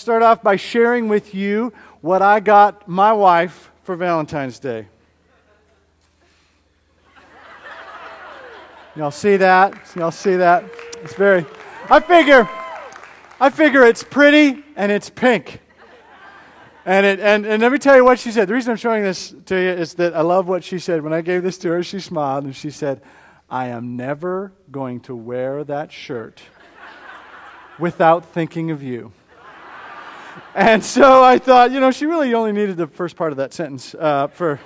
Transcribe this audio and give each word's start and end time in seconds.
start 0.00 0.22
off 0.22 0.42
by 0.42 0.56
sharing 0.56 1.08
with 1.08 1.34
you 1.34 1.72
what 2.00 2.22
I 2.22 2.40
got 2.40 2.88
my 2.88 3.12
wife 3.12 3.70
for 3.82 3.96
Valentine's 3.96 4.58
Day. 4.58 4.86
Y'all 8.96 9.10
see 9.10 9.36
that? 9.36 9.74
Y'all 9.94 10.10
see 10.10 10.36
that? 10.36 10.64
It's 11.02 11.14
very 11.14 11.44
I 11.88 12.00
figure 12.00 12.48
I 13.38 13.50
figure 13.50 13.84
it's 13.84 14.02
pretty 14.02 14.64
and 14.74 14.90
it's 14.90 15.10
pink. 15.10 15.60
And, 16.86 17.04
it, 17.04 17.20
and, 17.20 17.44
and 17.44 17.62
let 17.62 17.70
me 17.70 17.78
tell 17.78 17.94
you 17.94 18.04
what 18.04 18.18
she 18.18 18.32
said. 18.32 18.48
The 18.48 18.54
reason 18.54 18.70
I'm 18.70 18.76
showing 18.78 19.02
this 19.02 19.34
to 19.46 19.54
you 19.54 19.68
is 19.68 19.94
that 19.94 20.16
I 20.16 20.22
love 20.22 20.48
what 20.48 20.64
she 20.64 20.78
said. 20.78 21.02
When 21.02 21.12
I 21.12 21.20
gave 21.20 21.42
this 21.42 21.58
to 21.58 21.68
her, 21.68 21.82
she 21.82 22.00
smiled 22.00 22.44
and 22.44 22.56
she 22.56 22.70
said, 22.70 23.02
I 23.50 23.68
am 23.68 23.96
never 23.96 24.52
going 24.70 25.00
to 25.00 25.14
wear 25.14 25.62
that 25.64 25.92
shirt 25.92 26.40
without 27.78 28.24
thinking 28.24 28.70
of 28.70 28.82
you. 28.82 29.12
And 30.54 30.84
so 30.84 31.22
I 31.22 31.38
thought, 31.38 31.70
you 31.70 31.78
know, 31.78 31.92
she 31.92 32.06
really 32.06 32.34
only 32.34 32.50
needed 32.50 32.76
the 32.76 32.88
first 32.88 33.14
part 33.14 33.30
of 33.30 33.36
that 33.36 33.52
sentence 33.52 33.94
uh, 33.94 34.26
for 34.26 34.58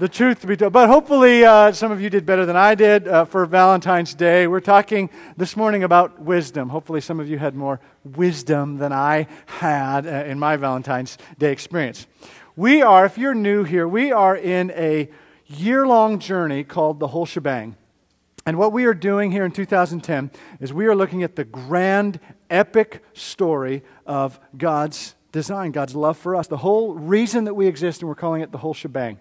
the 0.00 0.08
truth 0.08 0.40
to 0.40 0.48
be 0.48 0.56
told. 0.56 0.72
But 0.72 0.88
hopefully, 0.88 1.44
uh, 1.44 1.70
some 1.70 1.92
of 1.92 2.00
you 2.00 2.10
did 2.10 2.26
better 2.26 2.44
than 2.44 2.56
I 2.56 2.74
did 2.74 3.06
uh, 3.06 3.24
for 3.24 3.46
Valentine's 3.46 4.14
Day. 4.14 4.48
We're 4.48 4.58
talking 4.58 5.10
this 5.36 5.56
morning 5.56 5.84
about 5.84 6.20
wisdom. 6.20 6.70
Hopefully, 6.70 7.00
some 7.00 7.20
of 7.20 7.28
you 7.28 7.38
had 7.38 7.54
more 7.54 7.78
wisdom 8.02 8.78
than 8.78 8.92
I 8.92 9.28
had 9.46 10.08
uh, 10.08 10.24
in 10.24 10.40
my 10.40 10.56
Valentine's 10.56 11.18
Day 11.38 11.52
experience. 11.52 12.08
We 12.56 12.82
are, 12.82 13.06
if 13.06 13.16
you're 13.16 13.34
new 13.34 13.62
here, 13.62 13.86
we 13.86 14.10
are 14.10 14.36
in 14.36 14.72
a 14.72 15.08
year 15.46 15.86
long 15.86 16.18
journey 16.18 16.64
called 16.64 16.98
the 16.98 17.06
whole 17.06 17.26
shebang. 17.26 17.76
And 18.44 18.58
what 18.58 18.72
we 18.72 18.86
are 18.86 18.94
doing 18.94 19.30
here 19.30 19.44
in 19.44 19.52
2010 19.52 20.30
is 20.60 20.72
we 20.72 20.86
are 20.86 20.96
looking 20.96 21.22
at 21.22 21.36
the 21.36 21.44
grand, 21.44 22.18
epic 22.50 23.04
story 23.12 23.82
of 24.04 24.40
God's 24.56 25.14
design, 25.30 25.70
God's 25.70 25.94
love 25.94 26.18
for 26.18 26.34
us, 26.34 26.48
the 26.48 26.56
whole 26.56 26.94
reason 26.94 27.44
that 27.44 27.54
we 27.54 27.66
exist, 27.66 28.02
and 28.02 28.08
we're 28.08 28.16
calling 28.16 28.42
it 28.42 28.50
the 28.50 28.58
whole 28.58 28.74
shebang. 28.74 29.18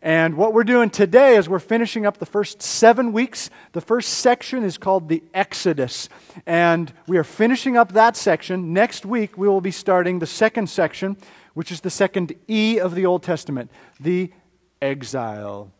And 0.00 0.36
what 0.36 0.54
we're 0.54 0.64
doing 0.64 0.90
today 0.90 1.36
is 1.36 1.48
we're 1.48 1.58
finishing 1.58 2.06
up 2.06 2.18
the 2.18 2.26
first 2.26 2.62
seven 2.62 3.12
weeks. 3.12 3.50
The 3.72 3.80
first 3.80 4.08
section 4.14 4.62
is 4.62 4.78
called 4.78 5.08
the 5.08 5.22
Exodus. 5.34 6.08
And 6.46 6.92
we 7.06 7.18
are 7.18 7.24
finishing 7.24 7.76
up 7.76 7.92
that 7.92 8.16
section. 8.16 8.72
Next 8.72 9.04
week, 9.04 9.36
we 9.36 9.48
will 9.48 9.60
be 9.60 9.70
starting 9.70 10.18
the 10.18 10.26
second 10.26 10.70
section, 10.70 11.16
which 11.54 11.70
is 11.70 11.82
the 11.82 11.90
second 11.90 12.34
E 12.48 12.78
of 12.78 12.94
the 12.94 13.04
Old 13.04 13.22
Testament, 13.22 13.70
the 14.00 14.32
exile. 14.80 15.70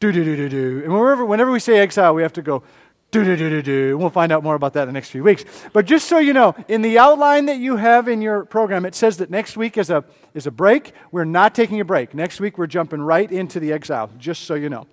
Do, 0.00 0.12
do, 0.12 0.24
do, 0.24 0.36
do, 0.36 0.48
do. 0.48 0.82
And 0.84 0.92
whenever, 0.92 1.24
whenever 1.24 1.50
we 1.50 1.58
say 1.58 1.78
exile, 1.78 2.14
we 2.14 2.22
have 2.22 2.32
to 2.34 2.42
go, 2.42 2.62
do, 3.10 3.24
do, 3.24 3.36
do, 3.36 3.48
do, 3.48 3.62
do. 3.62 3.98
We'll 3.98 4.10
find 4.10 4.30
out 4.30 4.44
more 4.44 4.54
about 4.54 4.74
that 4.74 4.82
in 4.82 4.88
the 4.88 4.92
next 4.92 5.10
few 5.10 5.24
weeks. 5.24 5.44
But 5.72 5.86
just 5.86 6.06
so 6.08 6.18
you 6.18 6.32
know, 6.32 6.54
in 6.68 6.82
the 6.82 6.98
outline 6.98 7.46
that 7.46 7.58
you 7.58 7.76
have 7.76 8.06
in 8.06 8.20
your 8.20 8.44
program, 8.44 8.84
it 8.84 8.94
says 8.94 9.16
that 9.16 9.30
next 9.30 9.56
week 9.56 9.76
is 9.76 9.90
a, 9.90 10.04
is 10.34 10.46
a 10.46 10.50
break. 10.50 10.92
We're 11.10 11.24
not 11.24 11.54
taking 11.54 11.80
a 11.80 11.84
break. 11.84 12.14
Next 12.14 12.38
week, 12.38 12.58
we're 12.58 12.66
jumping 12.66 13.00
right 13.00 13.30
into 13.30 13.58
the 13.58 13.72
exile, 13.72 14.10
just 14.18 14.42
so 14.44 14.54
you 14.54 14.68
know. 14.68 14.86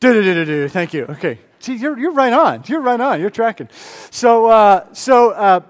Do, 0.00 0.12
do, 0.12 0.22
do, 0.22 0.34
do, 0.34 0.44
do. 0.44 0.68
Thank 0.68 0.94
you. 0.94 1.04
Okay. 1.04 1.38
See, 1.60 1.76
you're, 1.76 1.96
you're 1.96 2.12
right 2.12 2.32
on. 2.32 2.64
You're 2.66 2.80
right 2.80 3.00
on. 3.00 3.20
You're 3.20 3.30
tracking. 3.30 3.68
So, 4.10 4.46
uh, 4.46 4.92
so 4.92 5.30
uh, 5.30 5.60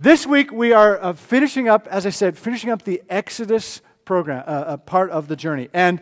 this 0.00 0.26
week, 0.26 0.50
we 0.50 0.72
are 0.72 1.00
uh, 1.00 1.12
finishing 1.12 1.68
up, 1.68 1.86
as 1.88 2.06
I 2.06 2.10
said, 2.10 2.36
finishing 2.36 2.70
up 2.70 2.82
the 2.82 3.02
Exodus 3.08 3.82
program, 4.04 4.42
uh, 4.44 4.64
a 4.66 4.78
part 4.78 5.10
of 5.10 5.28
the 5.28 5.36
journey. 5.36 5.68
And 5.72 6.00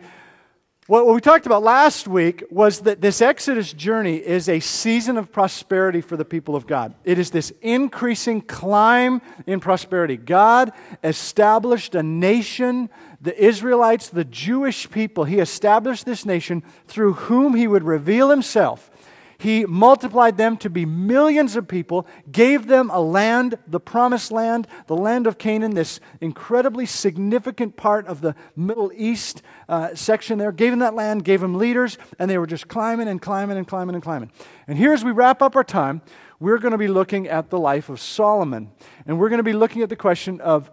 what 0.89 1.05
we 1.05 1.21
talked 1.21 1.45
about 1.45 1.61
last 1.61 2.07
week 2.07 2.43
was 2.49 2.79
that 2.79 2.99
this 2.99 3.21
Exodus 3.21 3.73
journey 3.73 4.15
is 4.15 4.49
a 4.49 4.59
season 4.59 5.17
of 5.17 5.31
prosperity 5.31 6.01
for 6.01 6.17
the 6.17 6.25
people 6.25 6.55
of 6.55 6.65
God. 6.65 6.95
It 7.03 7.19
is 7.19 7.29
this 7.29 7.53
increasing 7.61 8.41
climb 8.41 9.21
in 9.45 9.59
prosperity. 9.59 10.17
God 10.17 10.71
established 11.03 11.93
a 11.93 12.01
nation, 12.01 12.89
the 13.21 13.39
Israelites, 13.39 14.09
the 14.09 14.25
Jewish 14.25 14.89
people. 14.89 15.25
He 15.25 15.37
established 15.37 16.07
this 16.07 16.25
nation 16.25 16.63
through 16.87 17.13
whom 17.13 17.53
He 17.53 17.67
would 17.67 17.83
reveal 17.83 18.31
Himself 18.31 18.89
he 19.39 19.65
multiplied 19.65 20.35
them 20.35 20.57
to 20.57 20.69
be 20.69 20.85
millions 20.85 21.55
of 21.55 21.65
people, 21.65 22.05
gave 22.29 22.67
them 22.67 22.89
a 22.91 22.99
land, 22.99 23.57
the 23.65 23.79
promised 23.79 24.33
land, 24.33 24.67
the 24.87 24.97
land 24.97 25.27
of 25.27 25.37
Canaan, 25.37 25.75
this 25.75 26.01
incredibly 26.19 26.85
significant 26.85 27.77
part 27.77 28.05
of 28.05 28.19
the 28.19 28.35
Middle 28.57 28.91
East 28.93 29.41
uh, 29.69 29.95
section 29.95 30.39
there, 30.39 30.51
gave 30.51 30.73
them 30.73 30.79
that 30.79 30.93
land, 30.93 31.23
gave 31.23 31.39
them 31.39 31.55
leaders, 31.55 31.97
and 32.19 32.29
they 32.29 32.37
were 32.37 32.45
just 32.45 32.67
climbing 32.67 33.07
and 33.07 33.21
climbing 33.21 33.57
and 33.57 33.65
climbing 33.65 33.95
and 33.95 34.03
climbing. 34.03 34.29
And 34.67 34.77
here, 34.77 34.91
as 34.91 35.05
we 35.05 35.11
wrap 35.11 35.41
up 35.41 35.55
our 35.55 35.63
time, 35.63 36.01
we're 36.41 36.57
going 36.57 36.73
to 36.73 36.77
be 36.77 36.89
looking 36.89 37.29
at 37.29 37.49
the 37.49 37.59
life 37.59 37.87
of 37.87 38.01
Solomon. 38.01 38.71
And 39.05 39.17
we're 39.17 39.29
going 39.29 39.39
to 39.39 39.43
be 39.43 39.53
looking 39.53 39.83
at 39.83 39.89
the 39.89 39.95
question 39.95 40.41
of 40.41 40.69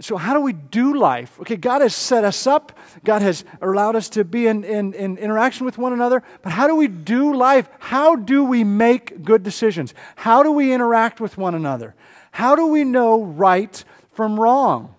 so 0.00 0.16
how 0.16 0.32
do 0.32 0.40
we 0.40 0.54
do 0.54 0.98
life? 0.98 1.38
Okay, 1.40 1.56
God 1.56 1.82
has 1.82 1.94
set 1.94 2.24
us 2.24 2.46
up. 2.46 2.76
God 3.04 3.20
has 3.20 3.44
allowed 3.60 3.96
us 3.96 4.08
to 4.10 4.24
be 4.24 4.46
in, 4.46 4.64
in, 4.64 4.94
in, 4.94 5.18
interaction 5.18 5.66
with 5.66 5.76
one 5.76 5.92
another. 5.92 6.22
But 6.42 6.52
how 6.52 6.66
do 6.66 6.74
we 6.74 6.88
do 6.88 7.34
life? 7.34 7.68
How 7.78 8.16
do 8.16 8.42
we 8.42 8.64
make 8.64 9.22
good 9.22 9.42
decisions? 9.42 9.92
How 10.16 10.42
do 10.42 10.50
we 10.52 10.72
interact 10.72 11.20
with 11.20 11.36
one 11.36 11.54
another? 11.54 11.94
How 12.30 12.56
do 12.56 12.66
we 12.66 12.84
know 12.84 13.22
right 13.22 13.84
from 14.12 14.40
wrong? 14.40 14.94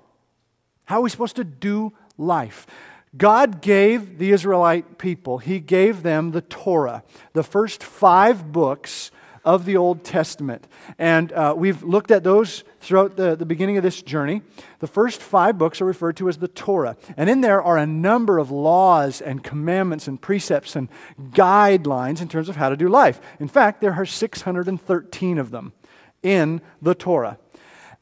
How 0.86 1.00
are 1.00 1.02
we 1.02 1.10
supposed 1.10 1.38
to 1.38 1.44
do 1.44 1.94
life? 2.18 2.68
God 3.18 3.62
gave 3.62 4.20
the 4.20 4.32
Israelite 4.32 4.98
people, 4.98 5.40
He 5.40 5.60
gave 5.60 6.04
them 6.04 6.32
the 6.32 6.42
Torah, 6.42 7.04
the 7.34 7.44
first 7.44 7.84
five 7.84 8.52
books 8.52 9.12
of 9.44 9.66
the 9.66 9.78
Old 9.78 10.04
Testament. 10.04 10.68
And 11.00 11.32
uh, 11.34 11.54
we've 11.58 11.84
looked 11.84 12.12
at 12.12 12.24
those 12.24 12.64
throughout 12.80 13.16
the, 13.16 13.36
the 13.36 13.46
beginning 13.46 13.78
of 13.78 13.84
this 13.84 14.02
journey. 14.02 14.42
The 14.80 14.88
first 14.88 15.22
five 15.22 15.58
books 15.58 15.82
are 15.82 15.86
referred 15.86 16.18
to 16.18 16.30
as 16.30 16.38
the 16.38 16.48
Torah. 16.48 16.98
And 17.18 17.30
in 17.30 17.42
there 17.42 17.62
are 17.62 17.78
a 17.78 17.88
number 17.88 18.38
of 18.38 18.52
laws 18.52 19.22
and 19.22 19.44
commandments 19.44 20.08
and 20.08 20.22
precepts 20.22 20.76
and 20.76 20.90
guidelines 21.32 22.22
in 22.22 22.28
terms 22.28 22.50
of 22.50 22.56
how 22.56 22.70
to 22.70 22.78
do 22.78 22.88
life. 22.88 23.20
In 23.40 23.48
fact, 23.48 23.82
there 23.82 23.94
are 23.94 24.06
613 24.06 25.38
of 25.38 25.52
them 25.52 25.74
in 26.24 26.62
the 26.82 26.96
Torah. 26.96 27.38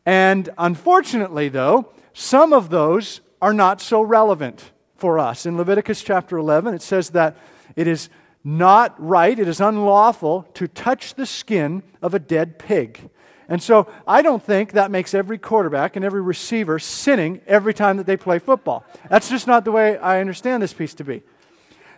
And 0.06 0.50
unfortunately, 0.58 1.50
though, 1.50 1.92
some 2.14 2.54
of 2.54 2.70
those 2.70 3.22
are 3.42 3.54
not 3.54 3.82
so 3.82 4.02
relevant 4.02 4.72
for 4.98 5.18
us. 5.18 5.46
In 5.46 5.58
Leviticus 5.58 6.04
chapter 6.04 6.38
11, 6.38 6.74
it 6.74 6.82
says 6.82 7.12
that 7.12 7.38
it 7.76 7.88
is 7.88 8.10
not 8.58 8.96
right, 8.98 9.38
it 9.38 9.48
is 9.48 9.62
unlawful 9.62 10.48
to 10.56 10.68
touch 10.68 11.14
the 11.16 11.26
skin 11.26 11.84
of 12.02 12.14
a 12.14 12.20
dead 12.20 12.58
pig. 12.58 13.10
And 13.48 13.62
so 13.62 13.88
I 14.08 14.22
don't 14.22 14.44
think 14.44 14.74
that 14.74 14.92
makes 14.92 15.14
every 15.14 15.38
quarterback 15.38 15.96
and 15.96 16.06
every 16.06 16.22
receiver 16.22 16.80
sinning 16.80 17.42
every 17.48 17.74
time 17.74 17.98
that 17.98 18.06
they 18.06 18.18
play 18.18 18.40
football. 18.40 18.86
That's 19.10 19.30
just 19.30 19.48
not 19.48 19.66
the 19.66 19.72
way 19.72 19.98
I 19.98 20.22
understand 20.22 20.62
this 20.64 20.74
piece 20.74 20.94
to 20.96 21.04
be. 21.04 21.24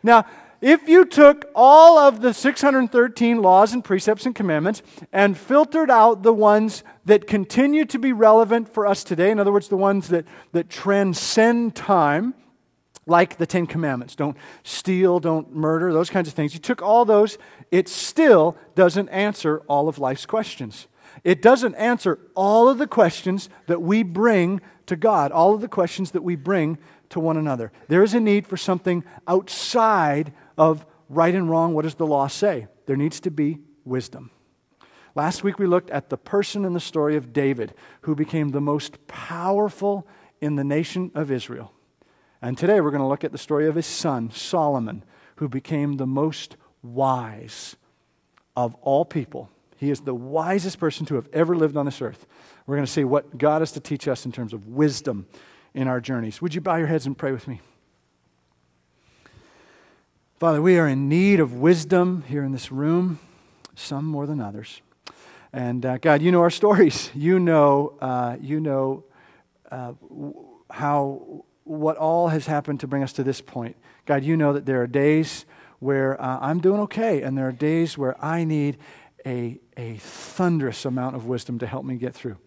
Now, 0.01 0.25
if 0.61 0.87
you 0.87 1.05
took 1.05 1.49
all 1.55 1.97
of 1.97 2.21
the 2.21 2.33
613 2.33 3.41
laws 3.41 3.73
and 3.73 3.83
precepts 3.83 4.25
and 4.25 4.35
commandments 4.35 4.83
and 5.11 5.37
filtered 5.37 5.89
out 5.89 6.21
the 6.21 6.33
ones 6.33 6.83
that 7.05 7.27
continue 7.27 7.83
to 7.85 7.97
be 7.97 8.13
relevant 8.13 8.71
for 8.71 8.85
us 8.85 9.03
today, 9.03 9.31
in 9.31 9.39
other 9.39 9.51
words, 9.51 9.69
the 9.69 9.77
ones 9.77 10.09
that, 10.09 10.25
that 10.51 10.69
transcend 10.69 11.75
time, 11.75 12.35
like 13.07 13.37
the 13.37 13.45
Ten 13.45 13.65
Commandments 13.65 14.15
don't 14.15 14.37
steal, 14.63 15.19
don't 15.19 15.55
murder, 15.55 15.91
those 15.91 16.09
kinds 16.09 16.27
of 16.27 16.33
things. 16.33 16.53
You 16.53 16.59
took 16.59 16.81
all 16.81 17.05
those, 17.05 17.37
it 17.71 17.87
still 17.89 18.55
doesn't 18.75 19.09
answer 19.09 19.61
all 19.67 19.89
of 19.89 19.99
life's 19.99 20.25
questions. 20.25 20.87
It 21.23 21.41
doesn't 21.41 21.75
answer 21.75 22.19
all 22.35 22.69
of 22.69 22.77
the 22.77 22.87
questions 22.87 23.49
that 23.67 23.81
we 23.81 24.03
bring 24.03 24.61
to 24.85 24.95
God, 24.95 25.31
all 25.31 25.53
of 25.53 25.61
the 25.61 25.67
questions 25.67 26.11
that 26.11 26.23
we 26.23 26.35
bring 26.35 26.77
to 27.09 27.19
one 27.19 27.37
another. 27.37 27.71
There 27.87 28.03
is 28.03 28.13
a 28.13 28.19
need 28.19 28.47
for 28.47 28.57
something 28.57 29.03
outside 29.27 30.33
of 30.57 30.85
right 31.09 31.35
and 31.35 31.49
wrong. 31.49 31.73
What 31.73 31.83
does 31.83 31.95
the 31.95 32.07
law 32.07 32.27
say? 32.27 32.67
There 32.85 32.95
needs 32.95 33.19
to 33.21 33.31
be 33.31 33.59
wisdom. 33.83 34.31
Last 35.13 35.43
week 35.43 35.59
we 35.59 35.67
looked 35.67 35.89
at 35.89 36.09
the 36.09 36.17
person 36.17 36.63
in 36.63 36.73
the 36.73 36.79
story 36.79 37.17
of 37.17 37.33
David, 37.33 37.73
who 38.01 38.15
became 38.15 38.49
the 38.49 38.61
most 38.61 39.05
powerful 39.07 40.07
in 40.39 40.55
the 40.55 40.63
nation 40.63 41.11
of 41.13 41.31
Israel. 41.31 41.73
And 42.41 42.57
today 42.57 42.81
we're 42.81 42.91
going 42.91 43.01
to 43.01 43.07
look 43.07 43.23
at 43.23 43.31
the 43.31 43.37
story 43.37 43.67
of 43.67 43.75
his 43.75 43.85
son, 43.85 44.31
Solomon, 44.31 45.03
who 45.35 45.47
became 45.47 45.97
the 45.97 46.07
most 46.07 46.57
wise 46.81 47.75
of 48.55 48.73
all 48.81 49.05
people. 49.05 49.49
He 49.77 49.91
is 49.91 50.01
the 50.01 50.15
wisest 50.15 50.79
person 50.79 51.05
to 51.07 51.15
have 51.15 51.27
ever 51.33 51.55
lived 51.55 51.77
on 51.77 51.85
this 51.85 52.01
earth. 52.01 52.25
We're 52.65 52.75
going 52.75 52.85
to 52.85 52.91
see 52.91 53.03
what 53.03 53.37
God 53.37 53.61
has 53.61 53.71
to 53.73 53.79
teach 53.79 54.07
us 54.07 54.25
in 54.25 54.31
terms 54.31 54.53
of 54.53 54.67
wisdom 54.67 55.27
in 55.73 55.87
our 55.87 56.01
journeys. 56.01 56.41
Would 56.41 56.55
you 56.55 56.61
bow 56.61 56.75
your 56.75 56.87
heads 56.87 57.05
and 57.05 57.17
pray 57.17 57.31
with 57.31 57.47
me? 57.47 57.61
Father, 60.37 60.61
we 60.61 60.79
are 60.79 60.87
in 60.87 61.07
need 61.07 61.39
of 61.39 61.53
wisdom 61.53 62.23
here 62.27 62.43
in 62.43 62.51
this 62.51 62.71
room, 62.71 63.19
some 63.75 64.05
more 64.05 64.25
than 64.25 64.41
others. 64.41 64.81
And 65.53 65.85
uh, 65.85 65.97
God, 65.99 66.21
you 66.23 66.31
know 66.31 66.41
our 66.41 66.49
stories. 66.49 67.11
You 67.13 67.39
know, 67.39 67.97
uh, 68.01 68.37
you 68.41 68.59
know 68.59 69.03
uh, 69.69 69.93
how 70.71 71.45
what 71.63 71.97
all 71.97 72.29
has 72.29 72.47
happened 72.47 72.79
to 72.79 72.87
bring 72.87 73.03
us 73.03 73.13
to 73.13 73.23
this 73.23 73.41
point. 73.41 73.75
God, 74.05 74.23
you 74.23 74.35
know 74.35 74.53
that 74.53 74.65
there 74.65 74.81
are 74.81 74.87
days 74.87 75.45
where 75.79 76.21
uh, 76.21 76.39
I'm 76.41 76.59
doing 76.59 76.81
okay, 76.81 77.21
and 77.21 77.37
there 77.37 77.47
are 77.47 77.51
days 77.51 77.97
where 77.97 78.23
I 78.23 78.43
need 78.43 78.77
a, 79.25 79.59
a 79.77 79.95
thunderous 79.97 80.85
amount 80.85 81.15
of 81.15 81.25
wisdom 81.25 81.59
to 81.59 81.67
help 81.67 81.85
me 81.85 81.95
get 81.95 82.13
through. 82.13 82.37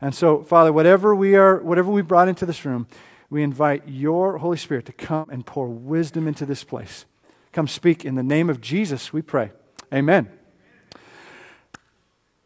And 0.00 0.14
so, 0.14 0.42
Father, 0.42 0.72
whatever 0.72 1.14
we 1.14 1.36
are, 1.36 1.58
whatever 1.58 1.90
we 1.90 2.02
brought 2.02 2.28
into 2.28 2.46
this 2.46 2.64
room, 2.64 2.86
we 3.30 3.42
invite 3.42 3.88
your 3.88 4.38
Holy 4.38 4.56
Spirit 4.56 4.86
to 4.86 4.92
come 4.92 5.28
and 5.30 5.44
pour 5.44 5.68
wisdom 5.68 6.28
into 6.28 6.46
this 6.46 6.64
place. 6.64 7.06
Come 7.52 7.66
speak 7.66 8.04
in 8.04 8.14
the 8.14 8.22
name 8.22 8.50
of 8.50 8.60
Jesus, 8.60 9.12
we 9.12 9.22
pray. 9.22 9.50
Amen. 9.92 10.35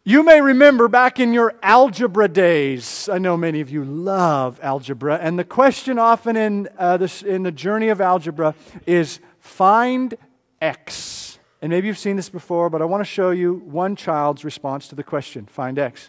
You 0.02 0.23
may 0.23 0.41
remember 0.41 0.88
back 0.88 1.20
in 1.20 1.35
your 1.35 1.55
algebra 1.62 2.26
days, 2.26 3.06
I 3.12 3.19
know 3.19 3.37
many 3.37 3.61
of 3.61 3.69
you 3.69 3.85
love 3.85 4.58
algebra, 4.62 5.19
and 5.20 5.38
the 5.38 5.44
question 5.44 5.99
often 5.99 6.38
in, 6.38 6.70
uh, 6.79 6.97
this, 6.97 7.23
in 7.23 7.43
the 7.43 7.52
journey 7.52 7.91
of 7.91 8.00
algebra 8.00 8.55
is 8.87 9.20
find 9.41 10.17
x. 10.62 11.38
And 11.61 11.69
maybe 11.69 11.87
you've 11.87 11.99
seen 11.99 12.17
this 12.17 12.31
before, 12.31 12.70
but 12.70 12.81
I 12.81 12.87
want 12.87 13.02
to 13.02 13.05
show 13.05 13.29
you 13.29 13.56
one 13.67 13.94
child's 13.94 14.43
response 14.43 14.88
to 14.88 14.94
the 14.94 15.02
question 15.05 15.44
find 15.44 15.79
x. 15.79 16.08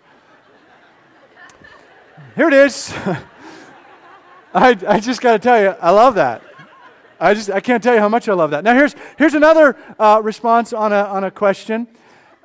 Here 2.38 2.48
it 2.48 2.54
is. 2.54 2.94
I, 4.54 4.78
I 4.88 5.02
just 5.02 5.20
got 5.20 5.34
to 5.34 5.40
tell 5.40 5.62
you, 5.62 5.76
I 5.82 5.92
love 5.92 6.16
that. 6.16 6.42
I 7.20 7.34
just 7.34 7.52
I 7.52 7.60
can't 7.60 7.84
tell 7.84 7.94
you 7.94 8.00
how 8.00 8.10
much 8.10 8.30
I 8.30 8.34
love 8.34 8.52
that. 8.52 8.64
Now 8.64 8.74
here's 8.74 8.96
here's 9.18 9.34
another 9.34 9.78
uh, 10.00 10.22
response 10.24 10.72
on 10.72 10.94
a 10.94 11.04
on 11.04 11.26
a 11.26 11.30
question. 11.30 11.88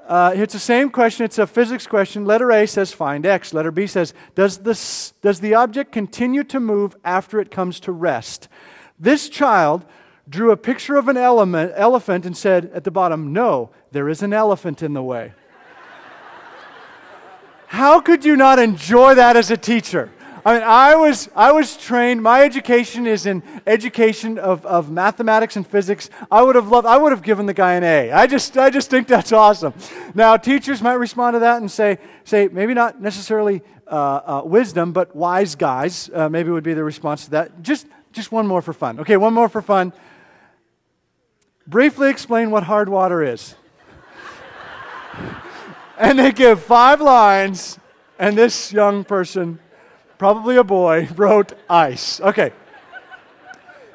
Uh, 0.06 0.32
it's 0.36 0.52
the 0.52 0.60
same 0.60 0.88
question. 0.88 1.24
It's 1.24 1.38
a 1.38 1.48
physics 1.48 1.84
question. 1.84 2.24
Letter 2.24 2.52
A 2.52 2.66
says 2.66 2.92
find 2.92 3.26
x. 3.26 3.52
Letter 3.52 3.72
B 3.72 3.88
says 3.88 4.14
does 4.36 4.58
this 4.58 5.12
does 5.20 5.40
the 5.40 5.54
object 5.54 5.90
continue 5.90 6.44
to 6.44 6.60
move 6.60 6.94
after 7.04 7.40
it 7.40 7.50
comes 7.50 7.80
to 7.80 7.92
rest? 7.92 8.48
This 9.00 9.28
child 9.28 9.84
drew 10.28 10.52
a 10.52 10.56
picture 10.56 10.96
of 10.96 11.08
an 11.08 11.16
element, 11.16 11.72
elephant 11.74 12.24
and 12.24 12.36
said 12.36 12.70
at 12.72 12.84
the 12.84 12.90
bottom, 12.92 13.32
"No, 13.32 13.70
there 13.90 14.08
is 14.08 14.22
an 14.22 14.32
elephant 14.32 14.80
in 14.80 14.92
the 14.92 15.02
way." 15.02 15.32
How 17.66 18.00
could 18.00 18.24
you 18.24 18.36
not 18.36 18.60
enjoy 18.60 19.16
that 19.16 19.36
as 19.36 19.50
a 19.50 19.56
teacher? 19.56 20.12
I 20.46 20.54
mean, 20.54 20.62
I 20.62 20.94
was, 20.94 21.28
I 21.34 21.50
was 21.50 21.76
trained, 21.76 22.22
my 22.22 22.44
education 22.44 23.04
is 23.04 23.26
in 23.26 23.42
education 23.66 24.38
of, 24.38 24.64
of 24.64 24.92
mathematics 24.92 25.56
and 25.56 25.66
physics. 25.66 26.08
I 26.30 26.40
would 26.40 26.54
have 26.54 26.68
loved, 26.68 26.86
I 26.86 26.96
would 26.96 27.10
have 27.10 27.22
given 27.22 27.46
the 27.46 27.52
guy 27.52 27.74
an 27.74 27.82
A. 27.82 28.12
I 28.12 28.28
just, 28.28 28.56
I 28.56 28.70
just 28.70 28.88
think 28.88 29.08
that's 29.08 29.32
awesome. 29.32 29.74
Now, 30.14 30.36
teachers 30.36 30.80
might 30.80 30.94
respond 30.94 31.34
to 31.34 31.40
that 31.40 31.60
and 31.60 31.68
say, 31.68 31.98
say 32.22 32.46
maybe 32.46 32.74
not 32.74 33.02
necessarily 33.02 33.60
uh, 33.88 33.96
uh, 33.96 34.42
wisdom, 34.44 34.92
but 34.92 35.16
wise 35.16 35.56
guys, 35.56 36.10
uh, 36.14 36.28
maybe 36.28 36.52
would 36.52 36.62
be 36.62 36.74
the 36.74 36.84
response 36.84 37.24
to 37.24 37.30
that. 37.32 37.60
Just, 37.64 37.88
just 38.12 38.30
one 38.30 38.46
more 38.46 38.62
for 38.62 38.72
fun. 38.72 39.00
Okay, 39.00 39.16
one 39.16 39.34
more 39.34 39.48
for 39.48 39.62
fun. 39.62 39.92
Briefly 41.66 42.08
explain 42.08 42.52
what 42.52 42.62
hard 42.62 42.88
water 42.88 43.20
is. 43.20 43.56
and 45.98 46.20
they 46.20 46.30
give 46.30 46.62
five 46.62 47.00
lines, 47.00 47.80
and 48.16 48.38
this 48.38 48.72
young 48.72 49.02
person 49.02 49.58
probably 50.18 50.56
a 50.56 50.64
boy, 50.64 51.08
wrote 51.16 51.52
ice. 51.68 52.20
Okay. 52.20 52.52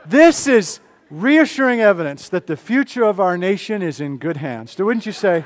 This 0.05 0.47
is 0.47 0.79
reassuring 1.09 1.81
evidence 1.81 2.29
that 2.29 2.47
the 2.47 2.57
future 2.57 3.03
of 3.03 3.19
our 3.19 3.37
nation 3.37 3.81
is 3.81 3.99
in 3.99 4.17
good 4.17 4.37
hands. 4.37 4.77
Wouldn't 4.77 5.05
you 5.05 5.11
say? 5.11 5.45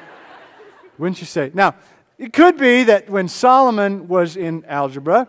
Wouldn't 0.98 1.19
you 1.19 1.27
say? 1.27 1.51
Now, 1.54 1.75
it 2.18 2.31
could 2.31 2.57
be 2.57 2.83
that 2.83 3.10
when 3.10 3.27
Solomon 3.27 4.07
was 4.07 4.38
in 4.38 4.63
algebra 4.66 5.27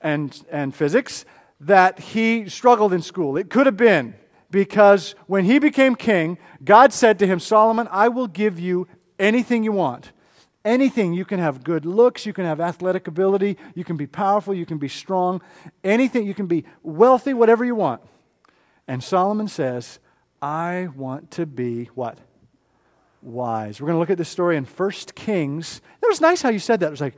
and, 0.00 0.44
and 0.50 0.74
physics, 0.74 1.24
that 1.60 1.98
he 1.98 2.48
struggled 2.48 2.92
in 2.92 3.02
school. 3.02 3.36
It 3.36 3.50
could 3.50 3.66
have 3.66 3.76
been 3.76 4.14
because 4.50 5.14
when 5.26 5.44
he 5.44 5.58
became 5.58 5.94
king, 5.94 6.38
God 6.64 6.92
said 6.92 7.18
to 7.20 7.26
him, 7.26 7.40
Solomon, 7.40 7.88
I 7.90 8.08
will 8.08 8.28
give 8.28 8.60
you 8.60 8.86
anything 9.18 9.64
you 9.64 9.72
want 9.72 10.12
anything. 10.68 11.14
You 11.14 11.24
can 11.24 11.40
have 11.40 11.64
good 11.64 11.86
looks, 11.86 12.26
you 12.26 12.34
can 12.34 12.44
have 12.44 12.60
athletic 12.60 13.08
ability, 13.08 13.56
you 13.74 13.84
can 13.84 13.96
be 13.96 14.06
powerful, 14.06 14.52
you 14.52 14.66
can 14.66 14.76
be 14.76 14.88
strong, 14.88 15.40
anything. 15.82 16.26
You 16.26 16.34
can 16.34 16.46
be 16.46 16.64
wealthy, 16.82 17.32
whatever 17.32 17.64
you 17.64 17.74
want. 17.74 18.02
And 18.86 19.02
Solomon 19.02 19.48
says, 19.48 19.98
I 20.42 20.88
want 20.94 21.30
to 21.32 21.46
be 21.46 21.86
what? 21.94 22.18
Wise. 23.22 23.80
We're 23.80 23.86
going 23.86 23.96
to 23.96 23.98
look 23.98 24.10
at 24.10 24.18
this 24.18 24.28
story 24.28 24.56
in 24.56 24.64
1 24.64 24.90
Kings. 25.14 25.80
That 26.00 26.08
was 26.08 26.20
nice 26.20 26.42
how 26.42 26.50
you 26.50 26.58
said 26.58 26.80
that. 26.80 26.88
It 26.88 26.90
was 26.90 27.00
like, 27.00 27.16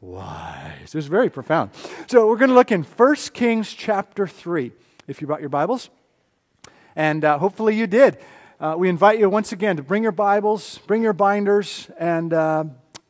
wise. 0.00 0.86
It 0.86 0.94
was 0.94 1.08
very 1.08 1.28
profound. 1.28 1.70
So 2.06 2.28
we're 2.28 2.36
going 2.36 2.50
to 2.50 2.54
look 2.54 2.72
in 2.72 2.84
1 2.84 3.14
Kings 3.34 3.72
chapter 3.72 4.26
3, 4.26 4.72
if 5.08 5.20
you 5.20 5.26
brought 5.26 5.40
your 5.40 5.50
Bibles. 5.50 5.90
And 6.94 7.24
uh, 7.24 7.38
hopefully 7.38 7.76
you 7.76 7.86
did. 7.86 8.18
Uh, 8.60 8.76
we 8.78 8.88
invite 8.88 9.18
you 9.18 9.28
once 9.28 9.50
again 9.50 9.76
to 9.76 9.82
bring 9.82 10.04
your 10.04 10.12
Bibles, 10.12 10.78
bring 10.86 11.02
your 11.02 11.12
binders, 11.12 11.90
and 11.98 12.32
uh, 12.32 12.64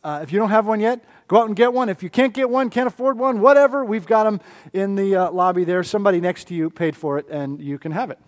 uh, 0.05 0.21
if 0.23 0.33
you 0.33 0.39
don't 0.39 0.51
have 0.51 0.67
one 0.67 0.81
yet, 0.81 1.05
go 1.29 1.39
out 1.39 1.47
and 1.47 1.57
get 1.57 1.73
one. 1.73 1.89
If 1.89 2.03
you 2.03 2.11
can't 2.11 2.35
get 2.35 2.51
one, 2.51 2.71
can't 2.71 2.87
afford 2.87 3.19
one, 3.19 3.41
whatever, 3.41 3.85
we've 3.85 4.07
got 4.07 4.25
them 4.25 4.41
in 4.73 4.97
the 4.97 5.17
uh, 5.17 5.31
lobby 5.31 5.65
there. 5.65 5.83
Somebody 5.83 6.21
next 6.21 6.49
to 6.49 6.55
you 6.55 6.71
paid 6.71 6.97
for 6.97 7.19
it, 7.19 7.29
and 7.29 7.61
you 7.61 7.79
can 7.79 7.93
have 7.93 8.11
it. 8.11 8.19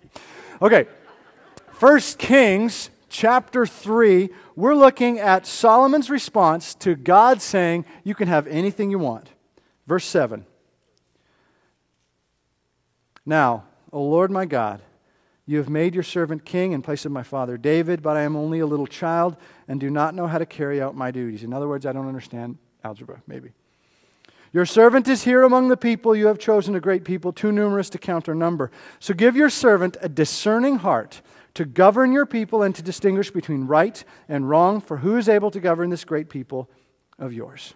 Okay, 0.62 0.86
First 1.72 2.18
Kings 2.18 2.90
chapter 3.08 3.66
3, 3.66 4.30
we're 4.56 4.74
looking 4.74 5.18
at 5.18 5.46
Solomon's 5.46 6.10
response 6.10 6.74
to 6.76 6.94
God 6.94 7.42
saying, 7.42 7.84
You 8.04 8.14
can 8.14 8.28
have 8.28 8.46
anything 8.46 8.90
you 8.90 8.98
want. 8.98 9.30
Verse 9.86 10.04
7. 10.04 10.46
Now, 13.26 13.64
O 13.92 14.02
Lord 14.02 14.30
my 14.30 14.44
God, 14.44 14.80
you 15.46 15.58
have 15.58 15.68
made 15.68 15.94
your 15.94 16.02
servant 16.02 16.44
king 16.44 16.72
in 16.72 16.82
place 16.82 17.04
of 17.04 17.12
my 17.12 17.22
father 17.22 17.56
David, 17.58 18.02
but 18.02 18.16
I 18.16 18.22
am 18.22 18.36
only 18.36 18.60
a 18.60 18.66
little 18.66 18.86
child 18.86 19.36
and 19.68 19.78
do 19.78 19.90
not 19.90 20.14
know 20.14 20.26
how 20.26 20.38
to 20.38 20.46
carry 20.46 20.80
out 20.80 20.96
my 20.96 21.10
duties. 21.10 21.42
In 21.42 21.52
other 21.52 21.68
words, 21.68 21.84
I 21.84 21.92
don't 21.92 22.08
understand 22.08 22.58
algebra, 22.82 23.22
maybe. 23.26 23.52
Your 24.52 24.66
servant 24.66 25.08
is 25.08 25.24
here 25.24 25.42
among 25.42 25.68
the 25.68 25.76
people. 25.76 26.14
You 26.14 26.28
have 26.28 26.38
chosen 26.38 26.76
a 26.76 26.80
great 26.80 27.04
people, 27.04 27.32
too 27.32 27.50
numerous 27.50 27.90
to 27.90 27.98
count 27.98 28.28
or 28.28 28.36
number. 28.36 28.70
So 29.00 29.12
give 29.12 29.34
your 29.34 29.50
servant 29.50 29.96
a 30.00 30.08
discerning 30.08 30.76
heart 30.76 31.22
to 31.54 31.64
govern 31.64 32.12
your 32.12 32.24
people 32.24 32.62
and 32.62 32.74
to 32.74 32.82
distinguish 32.82 33.30
between 33.30 33.66
right 33.66 34.04
and 34.28 34.48
wrong, 34.48 34.80
for 34.80 34.98
who 34.98 35.16
is 35.16 35.28
able 35.28 35.50
to 35.50 35.60
govern 35.60 35.90
this 35.90 36.04
great 36.04 36.28
people 36.28 36.70
of 37.18 37.32
yours? 37.32 37.74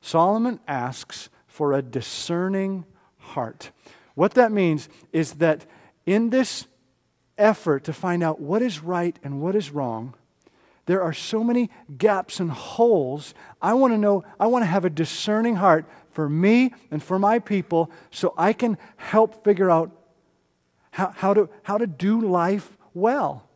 Solomon 0.00 0.60
asks 0.66 1.28
for 1.46 1.72
a 1.72 1.80
discerning 1.80 2.84
heart. 3.18 3.70
What 4.16 4.34
that 4.34 4.52
means 4.52 4.88
is 5.12 5.34
that 5.34 5.64
in 6.06 6.30
this 6.30 6.66
effort 7.38 7.84
to 7.84 7.92
find 7.92 8.22
out 8.22 8.40
what 8.40 8.62
is 8.62 8.80
right 8.80 9.18
and 9.22 9.40
what 9.40 9.54
is 9.54 9.70
wrong, 9.70 10.14
there 10.86 11.02
are 11.02 11.12
so 11.12 11.42
many 11.42 11.70
gaps 11.96 12.40
and 12.40 12.50
holes. 12.50 13.34
I 13.62 13.74
want 13.74 13.94
to 13.94 13.98
know, 13.98 14.24
I 14.38 14.46
want 14.46 14.62
to 14.62 14.66
have 14.66 14.84
a 14.84 14.90
discerning 14.90 15.56
heart 15.56 15.86
for 16.10 16.28
me 16.28 16.72
and 16.90 17.02
for 17.02 17.18
my 17.18 17.38
people 17.38 17.90
so 18.10 18.34
I 18.36 18.52
can 18.52 18.78
help 18.96 19.44
figure 19.44 19.70
out 19.70 19.90
how, 20.90 21.12
how, 21.16 21.34
to, 21.34 21.48
how 21.62 21.78
to 21.78 21.86
do 21.86 22.20
life 22.20 22.76
well. 22.92 23.48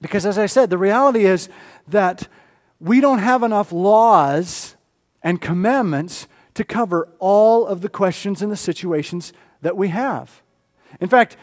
Because 0.00 0.24
as 0.24 0.38
I 0.38 0.46
said, 0.46 0.70
the 0.70 0.78
reality 0.78 1.24
is 1.24 1.48
that 1.88 2.28
we 2.78 3.00
don't 3.00 3.18
have 3.18 3.42
enough 3.42 3.72
laws 3.72 4.76
and 5.22 5.40
commandments 5.40 6.26
to 6.54 6.64
cover 6.64 7.08
all 7.18 7.66
of 7.66 7.80
the 7.80 7.88
questions 7.88 8.42
and 8.42 8.50
the 8.50 8.56
situations 8.56 9.32
that 9.62 9.76
we 9.76 9.88
have. 9.88 10.42
In 11.00 11.08
fact, 11.08 11.36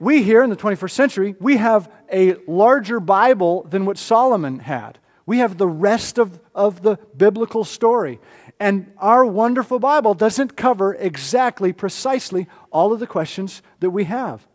we 0.00 0.22
here 0.22 0.42
in 0.42 0.50
the 0.50 0.56
21st 0.56 0.90
century, 0.90 1.36
we 1.38 1.58
have 1.58 1.92
a 2.10 2.34
larger 2.46 2.98
Bible 2.98 3.64
than 3.64 3.84
what 3.84 3.98
Solomon 3.98 4.60
had. 4.60 4.98
We 5.26 5.38
have 5.38 5.58
the 5.58 5.68
rest 5.68 6.18
of, 6.18 6.40
of 6.54 6.82
the 6.82 6.96
biblical 7.16 7.62
story. 7.64 8.18
And 8.58 8.92
our 8.98 9.24
wonderful 9.24 9.78
Bible 9.78 10.14
doesn't 10.14 10.56
cover 10.56 10.94
exactly, 10.94 11.72
precisely 11.72 12.48
all 12.72 12.92
of 12.92 12.98
the 12.98 13.06
questions 13.06 13.62
that 13.80 13.90
we 13.90 14.04
have. 14.04 14.46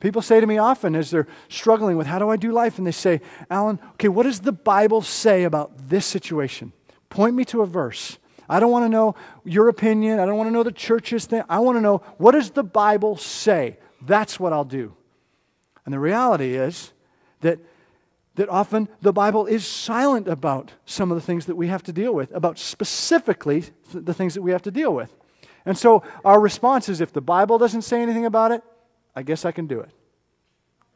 People 0.00 0.20
say 0.20 0.40
to 0.40 0.46
me 0.48 0.58
often 0.58 0.96
as 0.96 1.10
they're 1.10 1.28
struggling 1.48 1.96
with 1.96 2.08
how 2.08 2.18
do 2.18 2.28
I 2.28 2.36
do 2.36 2.50
life, 2.50 2.76
and 2.76 2.86
they 2.86 2.92
say, 2.92 3.20
Alan, 3.48 3.78
okay, 3.92 4.08
what 4.08 4.24
does 4.24 4.40
the 4.40 4.52
Bible 4.52 5.00
say 5.00 5.44
about 5.44 5.88
this 5.88 6.04
situation? 6.04 6.72
Point 7.08 7.36
me 7.36 7.44
to 7.46 7.62
a 7.62 7.66
verse. 7.66 8.18
I 8.48 8.58
don't 8.58 8.72
want 8.72 8.84
to 8.84 8.88
know 8.88 9.14
your 9.44 9.68
opinion. 9.68 10.18
I 10.18 10.26
don't 10.26 10.36
want 10.36 10.48
to 10.48 10.52
know 10.52 10.64
the 10.64 10.72
church's 10.72 11.26
thing. 11.26 11.42
I 11.48 11.60
want 11.60 11.76
to 11.76 11.80
know 11.80 11.98
what 12.18 12.32
does 12.32 12.50
the 12.50 12.64
Bible 12.64 13.16
say? 13.16 13.78
That's 14.06 14.40
what 14.40 14.52
I'll 14.52 14.64
do. 14.64 14.94
And 15.84 15.92
the 15.92 15.98
reality 15.98 16.54
is 16.54 16.92
that, 17.40 17.58
that 18.36 18.48
often 18.48 18.88
the 19.00 19.12
Bible 19.12 19.46
is 19.46 19.66
silent 19.66 20.28
about 20.28 20.72
some 20.86 21.10
of 21.10 21.16
the 21.16 21.20
things 21.20 21.46
that 21.46 21.56
we 21.56 21.68
have 21.68 21.82
to 21.84 21.92
deal 21.92 22.14
with, 22.14 22.32
about 22.32 22.58
specifically 22.58 23.64
the 23.92 24.14
things 24.14 24.34
that 24.34 24.42
we 24.42 24.52
have 24.52 24.62
to 24.62 24.70
deal 24.70 24.94
with. 24.94 25.14
And 25.64 25.76
so 25.78 26.02
our 26.24 26.40
response 26.40 26.88
is 26.88 27.00
if 27.00 27.12
the 27.12 27.20
Bible 27.20 27.58
doesn't 27.58 27.82
say 27.82 28.02
anything 28.02 28.26
about 28.26 28.52
it, 28.52 28.62
I 29.14 29.22
guess 29.22 29.44
I 29.44 29.52
can 29.52 29.66
do 29.66 29.80
it. 29.80 29.90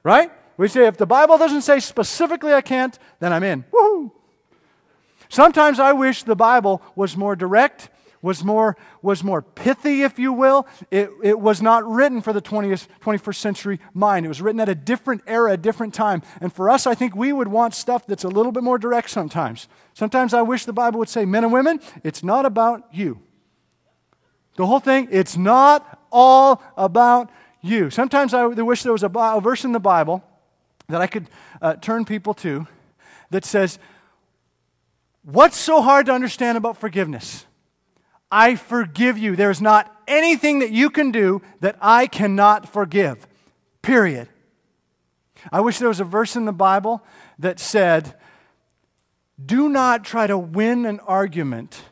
Right? 0.02 0.30
We 0.56 0.68
say 0.68 0.86
if 0.86 0.96
the 0.96 1.06
Bible 1.06 1.38
doesn't 1.38 1.62
say 1.62 1.80
specifically 1.80 2.52
I 2.52 2.60
can't, 2.60 2.98
then 3.20 3.32
I'm 3.32 3.42
in. 3.42 3.64
Woohoo! 3.72 4.10
Sometimes 5.28 5.80
I 5.80 5.92
wish 5.92 6.22
the 6.22 6.36
Bible 6.36 6.82
was 6.94 7.16
more 7.16 7.36
direct 7.36 7.90
was 8.22 8.44
more, 8.44 8.76
was 9.02 9.22
more 9.22 9.42
pithy, 9.42 10.02
if 10.02 10.18
you 10.18 10.32
will. 10.32 10.66
It, 10.90 11.10
it 11.22 11.38
was 11.38 11.62
not 11.62 11.88
written 11.88 12.20
for 12.20 12.32
the 12.32 12.42
20th, 12.42 12.88
21st 13.02 13.36
century 13.36 13.80
mind. 13.94 14.26
It 14.26 14.28
was 14.28 14.40
written 14.40 14.60
at 14.60 14.68
a 14.68 14.74
different 14.74 15.22
era, 15.26 15.52
a 15.52 15.56
different 15.56 15.94
time. 15.94 16.22
And 16.40 16.52
for 16.52 16.70
us, 16.70 16.86
I 16.86 16.94
think 16.94 17.14
we 17.14 17.32
would 17.32 17.48
want 17.48 17.74
stuff 17.74 18.06
that's 18.06 18.24
a 18.24 18.28
little 18.28 18.52
bit 18.52 18.62
more 18.62 18.78
direct 18.78 19.10
sometimes. 19.10 19.68
Sometimes 19.94 20.34
I 20.34 20.42
wish 20.42 20.64
the 20.64 20.72
Bible 20.72 20.98
would 20.98 21.08
say, 21.08 21.24
men 21.24 21.44
and 21.44 21.52
women, 21.52 21.80
it's 22.02 22.22
not 22.22 22.46
about 22.46 22.82
you. 22.92 23.20
The 24.56 24.66
whole 24.66 24.80
thing, 24.80 25.08
it's 25.10 25.36
not 25.36 26.00
all 26.10 26.62
about 26.76 27.30
you. 27.60 27.90
Sometimes 27.90 28.32
I 28.32 28.46
wish 28.46 28.82
there 28.82 28.92
was 28.92 29.02
a, 29.02 29.10
a 29.14 29.40
verse 29.40 29.64
in 29.64 29.72
the 29.72 29.80
Bible 29.80 30.24
that 30.88 31.00
I 31.00 31.06
could 31.06 31.28
uh, 31.60 31.74
turn 31.74 32.04
people 32.04 32.34
to 32.34 32.66
that 33.30 33.44
says, 33.44 33.78
What's 35.22 35.56
so 35.56 35.82
hard 35.82 36.06
to 36.06 36.12
understand 36.12 36.56
about 36.56 36.78
forgiveness? 36.78 37.46
I 38.30 38.56
forgive 38.56 39.18
you. 39.18 39.36
There's 39.36 39.60
not 39.60 39.94
anything 40.08 40.60
that 40.60 40.70
you 40.70 40.90
can 40.90 41.10
do 41.10 41.42
that 41.60 41.76
I 41.80 42.06
cannot 42.06 42.68
forgive. 42.68 43.26
Period. 43.82 44.28
I 45.52 45.60
wish 45.60 45.78
there 45.78 45.88
was 45.88 46.00
a 46.00 46.04
verse 46.04 46.34
in 46.34 46.44
the 46.44 46.52
Bible 46.52 47.04
that 47.38 47.60
said, 47.60 48.14
Do 49.44 49.68
not 49.68 50.04
try 50.04 50.26
to 50.26 50.38
win 50.38 50.86
an 50.86 51.00
argument 51.00 51.82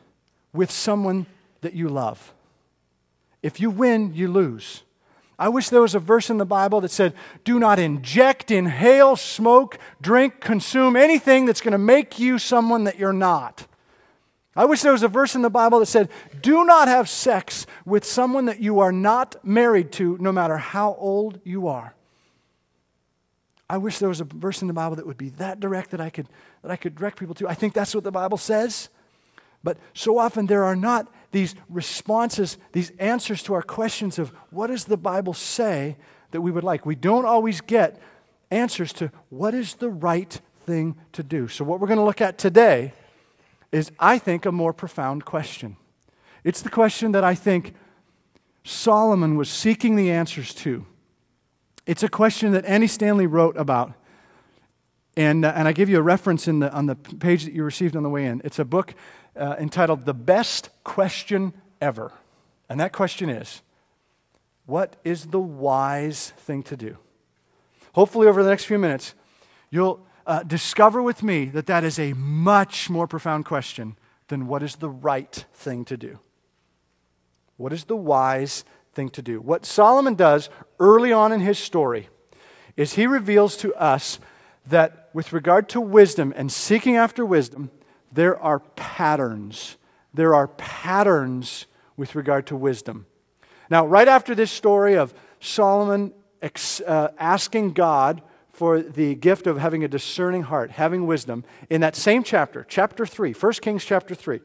with 0.51 0.71
someone 0.71 1.25
that 1.61 1.73
you 1.73 1.87
love. 1.87 2.33
If 3.41 3.59
you 3.59 3.69
win, 3.69 4.13
you 4.13 4.27
lose. 4.27 4.83
I 5.37 5.49
wish 5.49 5.69
there 5.69 5.81
was 5.81 5.95
a 5.95 5.99
verse 5.99 6.29
in 6.29 6.37
the 6.37 6.45
Bible 6.45 6.81
that 6.81 6.91
said, 6.91 7.13
Do 7.43 7.59
not 7.59 7.77
inject, 7.77 8.51
inhale, 8.51 9.15
smoke, 9.15 9.77
drink, 10.01 10.39
consume 10.39 10.95
anything 10.95 11.45
that's 11.45 11.61
going 11.61 11.73
to 11.73 11.77
make 11.77 12.19
you 12.19 12.39
someone 12.39 12.85
that 12.85 12.97
you're 12.97 13.13
not. 13.13 13.67
I 14.55 14.65
wish 14.65 14.81
there 14.81 14.93
was 14.93 15.03
a 15.03 15.09
verse 15.09 15.35
in 15.35 15.41
the 15.41 15.49
Bible 15.49 15.79
that 15.79 15.87
said, 15.87 16.09
Do 16.41 16.63
not 16.63 16.87
have 16.87 17.09
sex 17.09 17.65
with 17.85 18.05
someone 18.05 18.45
that 18.45 18.61
you 18.61 18.79
are 18.79 18.91
not 18.91 19.35
married 19.43 19.91
to, 19.93 20.17
no 20.19 20.31
matter 20.31 20.57
how 20.57 20.95
old 20.95 21.41
you 21.43 21.67
are. 21.67 21.93
I 23.69 23.77
wish 23.77 23.97
there 23.97 24.09
was 24.09 24.21
a 24.21 24.25
verse 24.25 24.61
in 24.61 24.67
the 24.67 24.73
Bible 24.73 24.95
that 24.95 25.07
would 25.07 25.17
be 25.17 25.29
that 25.31 25.59
direct 25.59 25.91
that 25.91 25.99
I 25.99 26.09
could, 26.09 26.27
that 26.61 26.71
I 26.71 26.77
could 26.77 26.95
direct 26.95 27.19
people 27.19 27.35
to. 27.35 27.49
I 27.49 27.53
think 27.53 27.73
that's 27.73 27.93
what 27.93 28.03
the 28.03 28.11
Bible 28.11 28.37
says. 28.37 28.89
But 29.63 29.77
so 29.93 30.19
often 30.19 30.45
there 30.45 30.63
are 30.63 30.75
not 30.75 31.11
these 31.31 31.55
responses, 31.67 32.57
these 32.71 32.91
answers 32.99 33.41
to 33.43 33.55
our 33.55 33.63
questions 33.63 34.19
of 34.19 34.29
what 34.51 34.67
does 34.67 34.85
the 34.85 34.97
Bible 34.97 35.33
say 35.33 35.97
that 36.31 36.41
we 36.41 36.51
would 36.51 36.63
like. 36.63 36.85
We 36.85 36.95
don't 36.95 37.25
always 37.25 37.59
get 37.61 37.99
answers 38.51 38.93
to 38.93 39.11
what 39.29 39.53
is 39.53 39.75
the 39.75 39.89
right 39.89 40.39
thing 40.65 40.95
to 41.13 41.23
do. 41.23 41.47
So, 41.47 41.65
what 41.65 41.79
we're 41.79 41.87
going 41.87 41.99
to 41.99 42.05
look 42.05 42.21
at 42.21 42.37
today 42.37 42.93
is, 43.75 43.91
I 43.99 44.17
think, 44.17 44.45
a 44.45 44.53
more 44.53 44.71
profound 44.71 45.25
question. 45.25 45.75
It's 46.45 46.61
the 46.61 46.69
question 46.69 47.11
that 47.11 47.25
I 47.25 47.35
think 47.35 47.73
Solomon 48.63 49.35
was 49.35 49.49
seeking 49.49 49.97
the 49.97 50.11
answers 50.11 50.53
to. 50.55 50.85
It's 51.85 52.01
a 52.01 52.07
question 52.07 52.53
that 52.53 52.63
Andy 52.63 52.87
Stanley 52.87 53.27
wrote 53.27 53.57
about. 53.57 53.91
And, 55.17 55.43
uh, 55.43 55.51
and 55.53 55.67
I 55.67 55.73
give 55.73 55.89
you 55.89 55.97
a 55.97 56.01
reference 56.01 56.47
in 56.47 56.59
the, 56.59 56.71
on 56.71 56.85
the 56.85 56.95
page 56.95 57.43
that 57.43 57.53
you 57.53 57.65
received 57.65 57.97
on 57.97 58.03
the 58.03 58.09
way 58.09 58.25
in. 58.25 58.41
It's 58.45 58.59
a 58.59 58.65
book 58.65 58.95
uh, 59.35 59.57
entitled 59.59 60.05
The 60.05 60.13
Best 60.13 60.69
Question 60.85 61.53
Ever. 61.81 62.13
And 62.69 62.79
that 62.79 62.93
question 62.93 63.29
is 63.29 63.61
What 64.65 64.95
is 65.03 65.25
the 65.27 65.39
wise 65.39 66.31
thing 66.37 66.63
to 66.63 66.77
do? 66.77 66.97
Hopefully, 67.93 68.27
over 68.27 68.41
the 68.41 68.49
next 68.49 68.65
few 68.65 68.79
minutes, 68.79 69.15
you'll 69.69 70.05
uh, 70.25 70.43
discover 70.43 71.01
with 71.01 71.23
me 71.23 71.45
that 71.45 71.67
that 71.67 71.83
is 71.83 71.99
a 71.99 72.13
much 72.13 72.89
more 72.89 73.07
profound 73.07 73.45
question 73.45 73.97
than 74.27 74.47
what 74.47 74.63
is 74.63 74.77
the 74.77 74.89
right 74.89 75.45
thing 75.53 75.85
to 75.85 75.97
do. 75.97 76.19
What 77.57 77.71
is 77.71 77.85
the 77.85 77.95
wise 77.95 78.65
thing 78.93 79.09
to 79.11 79.21
do? 79.21 79.39
What 79.39 79.65
Solomon 79.65 80.15
does 80.15 80.49
early 80.79 81.13
on 81.13 81.31
in 81.31 81.41
his 81.41 81.59
story 81.59 82.09
is 82.75 82.93
he 82.93 83.07
reveals 83.07 83.55
to 83.57 83.73
us 83.75 84.19
that 84.67 85.09
with 85.13 85.31
regard 85.31 85.69
to 85.69 85.79
wisdom 85.79 86.33
and 86.35 86.51
seeking 86.51 86.97
after 86.97 87.25
wisdom, 87.25 87.71
there 88.11 88.37
are 88.37 88.59
patterns. 88.59 89.77
There 90.13 90.33
are 90.33 90.47
patterns 90.47 91.67
with 91.95 92.15
regard 92.15 92.47
to 92.47 92.55
wisdom. 92.55 93.05
Now, 93.69 93.85
right 93.85 94.07
after 94.07 94.35
this 94.35 94.51
story 94.51 94.95
of 94.95 95.13
Solomon 95.39 96.13
ex, 96.41 96.81
uh, 96.81 97.11
asking 97.17 97.73
God 97.73 98.21
for 98.55 98.81
the 98.81 99.15
gift 99.15 99.47
of 99.47 99.57
having 99.57 99.83
a 99.83 99.87
discerning 99.87 100.43
heart, 100.43 100.71
having 100.71 101.05
wisdom, 101.05 101.43
in 101.69 101.81
that 101.81 101.93
same 101.93 102.23
chapter, 102.23 102.65
chapter 102.69 103.05
3, 103.05 103.33
1 103.33 103.53
Kings 103.53 103.83
chapter 103.83 104.15
3, 104.15 104.39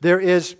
there 0.00 0.18
is 0.18 0.56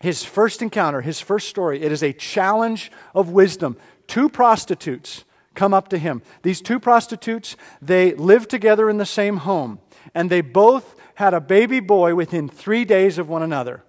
his 0.00 0.24
first 0.24 0.62
encounter, 0.62 1.02
his 1.02 1.20
first 1.20 1.46
story. 1.48 1.82
It 1.82 1.92
is 1.92 2.02
a 2.02 2.14
challenge 2.14 2.90
of 3.14 3.28
wisdom. 3.28 3.76
Two 4.06 4.30
prostitutes 4.30 5.24
come 5.54 5.74
up 5.74 5.88
to 5.88 5.98
him. 5.98 6.22
These 6.42 6.62
two 6.62 6.80
prostitutes, 6.80 7.54
they 7.82 8.14
live 8.14 8.48
together 8.48 8.88
in 8.88 8.96
the 8.96 9.06
same 9.06 9.38
home, 9.38 9.78
and 10.14 10.30
they 10.30 10.40
both 10.40 10.96
had 11.16 11.34
a 11.34 11.40
baby 11.40 11.80
boy 11.80 12.14
within 12.14 12.48
three 12.48 12.86
days 12.86 13.18
of 13.18 13.28
one 13.28 13.42
another. 13.42 13.84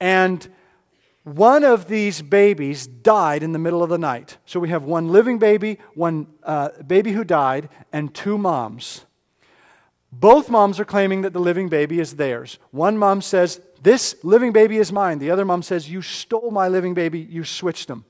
And 0.00 0.48
one 1.26 1.64
of 1.64 1.88
these 1.88 2.22
babies 2.22 2.86
died 2.86 3.42
in 3.42 3.50
the 3.50 3.58
middle 3.58 3.82
of 3.82 3.90
the 3.90 3.98
night. 3.98 4.36
So 4.46 4.60
we 4.60 4.68
have 4.68 4.84
one 4.84 5.08
living 5.08 5.38
baby, 5.38 5.78
one 5.94 6.28
uh, 6.44 6.68
baby 6.86 7.10
who 7.10 7.24
died, 7.24 7.68
and 7.92 8.14
two 8.14 8.38
moms. 8.38 9.06
Both 10.12 10.48
moms 10.48 10.78
are 10.78 10.84
claiming 10.84 11.22
that 11.22 11.32
the 11.32 11.40
living 11.40 11.68
baby 11.68 11.98
is 11.98 12.14
theirs. 12.14 12.60
One 12.70 12.96
mom 12.96 13.22
says, 13.22 13.60
This 13.82 14.14
living 14.22 14.52
baby 14.52 14.76
is 14.76 14.92
mine. 14.92 15.18
The 15.18 15.32
other 15.32 15.44
mom 15.44 15.64
says, 15.64 15.90
You 15.90 16.00
stole 16.00 16.52
my 16.52 16.68
living 16.68 16.94
baby, 16.94 17.18
you 17.18 17.42
switched 17.42 17.88
them. 17.88 18.04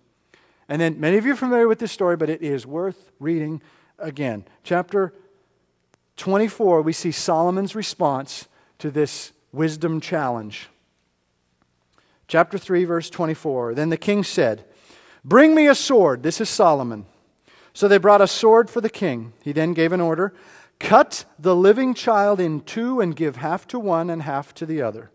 And 0.68 0.78
then 0.78 1.00
many 1.00 1.16
of 1.16 1.24
you 1.24 1.32
are 1.32 1.36
familiar 1.36 1.68
with 1.68 1.78
this 1.78 1.92
story, 1.92 2.18
but 2.18 2.28
it 2.28 2.42
is 2.42 2.66
worth 2.66 3.12
reading 3.18 3.62
again. 3.98 4.44
Chapter 4.62 5.14
24, 6.18 6.82
we 6.82 6.92
see 6.92 7.12
Solomon's 7.12 7.74
response 7.74 8.46
to 8.78 8.90
this 8.90 9.32
wisdom 9.52 10.02
challenge. 10.02 10.68
Chapter 12.28 12.58
3, 12.58 12.84
verse 12.84 13.10
24. 13.10 13.74
Then 13.74 13.90
the 13.90 13.96
king 13.96 14.24
said, 14.24 14.64
Bring 15.24 15.54
me 15.54 15.66
a 15.66 15.74
sword. 15.74 16.22
This 16.22 16.40
is 16.40 16.48
Solomon. 16.48 17.06
So 17.72 17.88
they 17.88 17.98
brought 17.98 18.20
a 18.20 18.26
sword 18.26 18.70
for 18.70 18.80
the 18.80 18.88
king. 18.88 19.32
He 19.42 19.52
then 19.52 19.74
gave 19.74 19.92
an 19.92 20.00
order 20.00 20.32
Cut 20.78 21.24
the 21.38 21.56
living 21.56 21.94
child 21.94 22.38
in 22.38 22.60
two 22.60 23.00
and 23.00 23.16
give 23.16 23.36
half 23.36 23.66
to 23.68 23.78
one 23.78 24.10
and 24.10 24.22
half 24.22 24.52
to 24.54 24.66
the 24.66 24.82
other. 24.82 25.10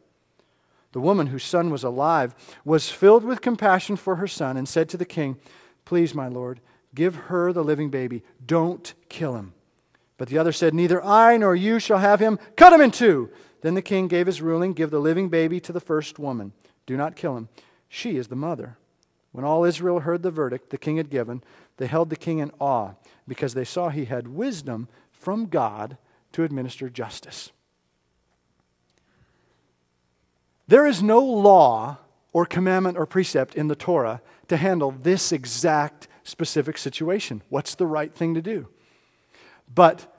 The 0.92 1.00
woman 1.00 1.28
whose 1.28 1.44
son 1.44 1.70
was 1.70 1.84
alive 1.84 2.36
was 2.66 2.90
filled 2.90 3.24
with 3.24 3.42
compassion 3.42 3.96
for 3.96 4.16
her 4.16 4.28
son 4.28 4.58
and 4.58 4.68
said 4.68 4.90
to 4.90 4.98
the 4.98 5.06
king, 5.06 5.38
Please, 5.86 6.14
my 6.16 6.28
lord, 6.28 6.60
give 6.94 7.16
her 7.16 7.54
the 7.54 7.64
living 7.64 7.90
baby. 7.90 8.24
Don't 8.46 8.94
kill 9.08 9.36
him. 9.36 9.54
But 10.18 10.30
the 10.30 10.38
other 10.38 10.52
said, 10.52 10.74
Neither 10.74 11.04
I 11.04 11.38
nor 11.38 11.56
you 11.56 11.80
shall 11.80 12.00
have 12.00 12.20
him. 12.20 12.40
Cut 12.56 12.74
him 12.74 12.82
in 12.82 12.92
two. 12.92 13.30
Then 13.62 13.76
the 13.76 13.82
king 13.82 14.08
gave 14.08 14.26
his 14.26 14.42
ruling 14.42 14.74
Give 14.74 14.90
the 14.90 15.00
living 15.00 15.30
baby 15.30 15.60
to 15.62 15.72
the 15.72 15.80
first 15.80 16.20
woman. 16.20 16.54
Do 16.86 16.98
not 16.98 17.16
kill 17.16 17.38
him. 17.38 17.50
She 17.90 18.18
is 18.18 18.28
the 18.28 18.36
mother. 18.36 18.78
When 19.32 19.46
all 19.46 19.64
Israel 19.64 20.02
heard 20.02 20.24
the 20.24 20.32
verdict 20.32 20.70
the 20.70 20.78
king 20.78 20.98
had 20.98 21.10
given, 21.10 21.44
they 21.78 21.88
held 21.88 22.10
the 22.10 22.16
king 22.16 22.40
in 22.40 22.52
awe 22.60 22.92
because 23.28 23.54
they 23.54 23.64
saw 23.64 23.90
he 23.90 24.06
had 24.06 24.28
wisdom 24.28 24.88
from 25.12 25.46
God 25.46 25.98
to 26.34 26.44
administer 26.44 26.90
justice. 26.90 27.52
There 30.68 30.86
is 30.86 31.04
no 31.04 31.20
law 31.20 31.98
or 32.34 32.46
commandment 32.46 32.98
or 32.98 33.06
precept 33.06 33.56
in 33.56 33.68
the 33.68 33.76
Torah 33.76 34.22
to 34.48 34.58
handle 34.58 34.92
this 34.92 35.32
exact 35.32 36.08
specific 36.24 36.78
situation. 36.78 37.42
What's 37.50 37.76
the 37.76 37.88
right 37.88 38.14
thing 38.14 38.34
to 38.36 38.42
do? 38.42 38.68
But 39.74 40.14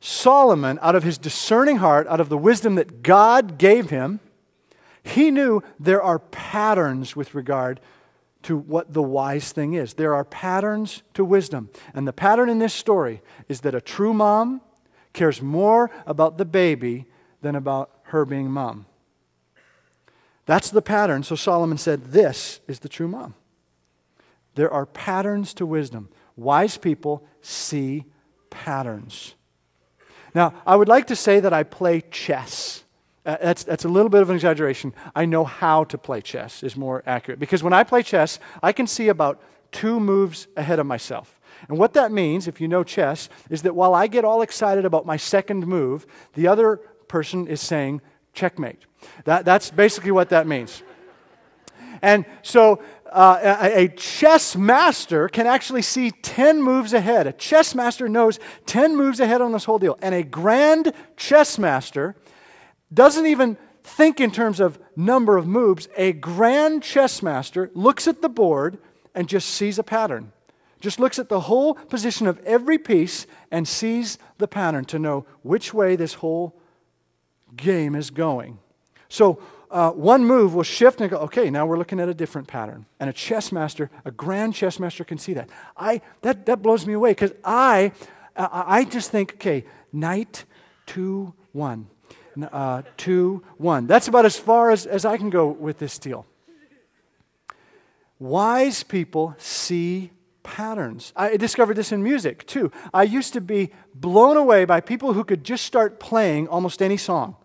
Solomon, 0.00 0.78
out 0.82 0.94
of 0.94 1.02
his 1.02 1.18
discerning 1.18 1.78
heart, 1.78 2.06
out 2.06 2.20
of 2.20 2.28
the 2.28 2.38
wisdom 2.38 2.76
that 2.76 3.02
God 3.02 3.58
gave 3.58 3.90
him, 3.90 4.20
he 5.06 5.30
knew 5.30 5.62
there 5.78 6.02
are 6.02 6.18
patterns 6.18 7.14
with 7.14 7.34
regard 7.34 7.80
to 8.42 8.56
what 8.56 8.92
the 8.92 9.02
wise 9.02 9.52
thing 9.52 9.74
is. 9.74 9.94
There 9.94 10.14
are 10.14 10.24
patterns 10.24 11.02
to 11.14 11.24
wisdom. 11.24 11.70
And 11.94 12.06
the 12.06 12.12
pattern 12.12 12.48
in 12.48 12.58
this 12.58 12.74
story 12.74 13.22
is 13.48 13.60
that 13.62 13.74
a 13.74 13.80
true 13.80 14.14
mom 14.14 14.60
cares 15.12 15.40
more 15.40 15.90
about 16.06 16.38
the 16.38 16.44
baby 16.44 17.06
than 17.40 17.54
about 17.54 17.90
her 18.04 18.24
being 18.24 18.50
mom. 18.50 18.86
That's 20.44 20.70
the 20.70 20.82
pattern. 20.82 21.22
So 21.22 21.34
Solomon 21.34 21.78
said, 21.78 22.12
This 22.12 22.60
is 22.68 22.80
the 22.80 22.88
true 22.88 23.08
mom. 23.08 23.34
There 24.54 24.72
are 24.72 24.86
patterns 24.86 25.54
to 25.54 25.66
wisdom. 25.66 26.08
Wise 26.36 26.78
people 26.78 27.26
see 27.40 28.04
patterns. 28.50 29.34
Now, 30.34 30.54
I 30.66 30.76
would 30.76 30.88
like 30.88 31.06
to 31.08 31.16
say 31.16 31.40
that 31.40 31.52
I 31.52 31.62
play 31.62 32.02
chess. 32.10 32.84
Uh, 33.26 33.36
that's, 33.42 33.64
that's 33.64 33.84
a 33.84 33.88
little 33.88 34.08
bit 34.08 34.22
of 34.22 34.30
an 34.30 34.36
exaggeration. 34.36 34.94
I 35.14 35.24
know 35.24 35.44
how 35.44 35.82
to 35.84 35.98
play 35.98 36.20
chess, 36.20 36.62
is 36.62 36.76
more 36.76 37.02
accurate. 37.06 37.40
Because 37.40 37.62
when 37.62 37.72
I 37.72 37.82
play 37.82 38.04
chess, 38.04 38.38
I 38.62 38.72
can 38.72 38.86
see 38.86 39.08
about 39.08 39.42
two 39.72 39.98
moves 39.98 40.46
ahead 40.56 40.78
of 40.78 40.86
myself. 40.86 41.40
And 41.68 41.76
what 41.76 41.94
that 41.94 42.12
means, 42.12 42.46
if 42.46 42.60
you 42.60 42.68
know 42.68 42.84
chess, 42.84 43.28
is 43.50 43.62
that 43.62 43.74
while 43.74 43.94
I 43.94 44.06
get 44.06 44.24
all 44.24 44.42
excited 44.42 44.84
about 44.84 45.06
my 45.06 45.16
second 45.16 45.66
move, 45.66 46.06
the 46.34 46.46
other 46.46 46.76
person 47.08 47.48
is 47.48 47.60
saying, 47.60 48.00
checkmate. 48.32 48.86
That, 49.24 49.44
that's 49.44 49.70
basically 49.70 50.12
what 50.12 50.28
that 50.28 50.46
means. 50.46 50.82
And 52.02 52.26
so 52.42 52.80
uh, 53.10 53.58
a, 53.60 53.84
a 53.84 53.88
chess 53.88 54.54
master 54.54 55.28
can 55.28 55.46
actually 55.46 55.82
see 55.82 56.10
10 56.10 56.62
moves 56.62 56.92
ahead. 56.92 57.26
A 57.26 57.32
chess 57.32 57.74
master 57.74 58.08
knows 58.08 58.38
10 58.66 58.94
moves 58.94 59.18
ahead 59.18 59.40
on 59.40 59.52
this 59.52 59.64
whole 59.64 59.78
deal. 59.78 59.98
And 60.00 60.14
a 60.14 60.22
grand 60.22 60.92
chess 61.16 61.58
master 61.58 62.14
doesn't 62.92 63.26
even 63.26 63.56
think 63.82 64.20
in 64.20 64.30
terms 64.30 64.60
of 64.60 64.78
number 64.96 65.36
of 65.36 65.46
moves, 65.46 65.88
a 65.96 66.12
grand 66.12 66.82
chess 66.82 67.22
master 67.22 67.70
looks 67.74 68.08
at 68.08 68.22
the 68.22 68.28
board 68.28 68.78
and 69.14 69.28
just 69.28 69.48
sees 69.48 69.78
a 69.78 69.82
pattern. 69.82 70.32
Just 70.80 71.00
looks 71.00 71.18
at 71.18 71.28
the 71.28 71.40
whole 71.40 71.74
position 71.74 72.26
of 72.26 72.38
every 72.44 72.78
piece 72.78 73.26
and 73.50 73.66
sees 73.66 74.18
the 74.38 74.48
pattern 74.48 74.84
to 74.86 74.98
know 74.98 75.24
which 75.42 75.72
way 75.72 75.96
this 75.96 76.14
whole 76.14 76.54
game 77.56 77.94
is 77.94 78.10
going. 78.10 78.58
So, 79.08 79.40
uh, 79.70 79.90
one 79.90 80.24
move 80.24 80.54
will 80.54 80.62
shift 80.62 81.00
and 81.00 81.10
go, 81.10 81.18
okay, 81.18 81.50
now 81.50 81.66
we're 81.66 81.78
looking 81.78 81.98
at 81.98 82.08
a 82.08 82.14
different 82.14 82.46
pattern. 82.46 82.86
And 83.00 83.10
a 83.10 83.12
chess 83.12 83.50
master, 83.50 83.90
a 84.04 84.10
grand 84.10 84.54
chess 84.54 84.78
master 84.78 85.02
can 85.02 85.18
see 85.18 85.34
that. 85.34 85.48
I, 85.76 86.02
that, 86.22 86.46
that 86.46 86.62
blows 86.62 86.86
me 86.86 86.92
away 86.92 87.12
because 87.12 87.32
I, 87.44 87.92
I 88.36 88.84
just 88.84 89.10
think, 89.10 89.34
okay, 89.34 89.64
knight, 89.92 90.44
two, 90.86 91.34
one. 91.52 91.88
Uh, 92.44 92.82
two, 92.96 93.42
one. 93.56 93.86
That's 93.86 94.08
about 94.08 94.24
as 94.24 94.38
far 94.38 94.70
as, 94.70 94.86
as 94.86 95.04
I 95.04 95.16
can 95.16 95.30
go 95.30 95.46
with 95.46 95.78
this 95.78 95.98
deal. 95.98 96.26
Wise 98.18 98.82
people 98.82 99.34
see 99.38 100.10
patterns. 100.42 101.12
I 101.16 101.36
discovered 101.36 101.74
this 101.74 101.92
in 101.92 102.02
music 102.02 102.46
too. 102.46 102.70
I 102.94 103.02
used 103.02 103.32
to 103.34 103.40
be 103.40 103.72
blown 103.94 104.36
away 104.36 104.64
by 104.64 104.80
people 104.80 105.12
who 105.12 105.24
could 105.24 105.44
just 105.44 105.64
start 105.64 105.98
playing 105.98 106.48
almost 106.48 106.80
any 106.80 106.96
song. 106.96 107.36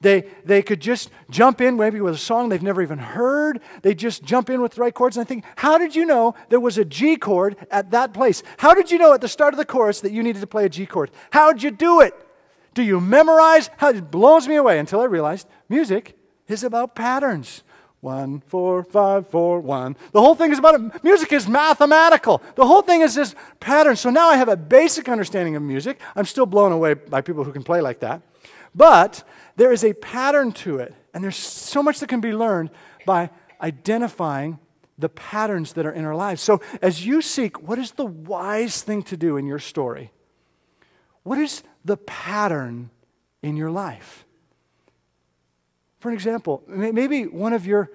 They, 0.00 0.28
they 0.44 0.62
could 0.62 0.80
just 0.80 1.10
jump 1.28 1.60
in 1.60 1.76
maybe 1.76 2.00
with 2.00 2.14
a 2.14 2.18
song 2.18 2.48
they've 2.48 2.62
never 2.62 2.82
even 2.82 2.98
heard. 2.98 3.60
They 3.82 3.94
just 3.94 4.22
jump 4.22 4.48
in 4.48 4.60
with 4.62 4.72
the 4.72 4.80
right 4.80 4.94
chords. 4.94 5.16
And 5.16 5.24
I 5.24 5.28
think, 5.28 5.44
how 5.56 5.76
did 5.76 5.96
you 5.96 6.06
know 6.06 6.34
there 6.50 6.60
was 6.60 6.78
a 6.78 6.84
G 6.84 7.16
chord 7.16 7.56
at 7.70 7.90
that 7.90 8.14
place? 8.14 8.42
How 8.58 8.74
did 8.74 8.90
you 8.90 8.98
know 8.98 9.12
at 9.12 9.20
the 9.20 9.28
start 9.28 9.54
of 9.54 9.58
the 9.58 9.64
chorus 9.64 10.00
that 10.00 10.12
you 10.12 10.22
needed 10.22 10.40
to 10.40 10.46
play 10.46 10.64
a 10.64 10.68
G 10.68 10.86
chord? 10.86 11.10
How'd 11.30 11.62
you 11.62 11.72
do 11.72 12.00
it? 12.00 12.14
Do 12.78 12.84
you 12.84 13.00
memorize? 13.00 13.70
How, 13.78 13.88
it 13.88 14.08
blows 14.08 14.46
me 14.46 14.54
away 14.54 14.78
until 14.78 15.00
I 15.00 15.06
realized 15.06 15.48
music 15.68 16.16
is 16.46 16.62
about 16.62 16.94
patterns. 16.94 17.64
One, 17.98 18.38
four, 18.38 18.84
five, 18.84 19.26
four, 19.26 19.58
one. 19.58 19.96
The 20.12 20.20
whole 20.20 20.36
thing 20.36 20.52
is 20.52 20.60
about 20.60 20.76
it. 20.76 21.02
Music 21.02 21.32
is 21.32 21.48
mathematical. 21.48 22.40
The 22.54 22.64
whole 22.64 22.82
thing 22.82 23.00
is 23.00 23.16
this 23.16 23.34
pattern. 23.58 23.96
So 23.96 24.10
now 24.10 24.28
I 24.28 24.36
have 24.36 24.48
a 24.48 24.56
basic 24.56 25.08
understanding 25.08 25.56
of 25.56 25.62
music. 25.64 25.98
I'm 26.14 26.24
still 26.24 26.46
blown 26.46 26.70
away 26.70 26.94
by 26.94 27.20
people 27.20 27.42
who 27.42 27.50
can 27.50 27.64
play 27.64 27.80
like 27.80 27.98
that. 27.98 28.22
But 28.76 29.24
there 29.56 29.72
is 29.72 29.82
a 29.82 29.92
pattern 29.94 30.52
to 30.62 30.78
it, 30.78 30.94
and 31.12 31.24
there's 31.24 31.34
so 31.34 31.82
much 31.82 31.98
that 31.98 32.08
can 32.08 32.20
be 32.20 32.32
learned 32.32 32.70
by 33.04 33.30
identifying 33.60 34.60
the 34.96 35.08
patterns 35.08 35.72
that 35.72 35.84
are 35.84 35.90
in 35.90 36.04
our 36.04 36.14
lives. 36.14 36.42
So, 36.42 36.60
as 36.80 37.04
you 37.04 37.22
seek, 37.22 37.60
what 37.60 37.80
is 37.80 37.90
the 37.90 38.06
wise 38.06 38.82
thing 38.82 39.02
to 39.02 39.16
do 39.16 39.36
in 39.36 39.48
your 39.48 39.58
story? 39.58 40.12
What 41.28 41.36
is 41.36 41.62
the 41.84 41.98
pattern 41.98 42.88
in 43.42 43.58
your 43.58 43.70
life? 43.70 44.24
For 45.98 46.08
an 46.08 46.14
example, 46.14 46.62
maybe 46.66 47.26
one 47.26 47.52
of 47.52 47.66
your 47.66 47.90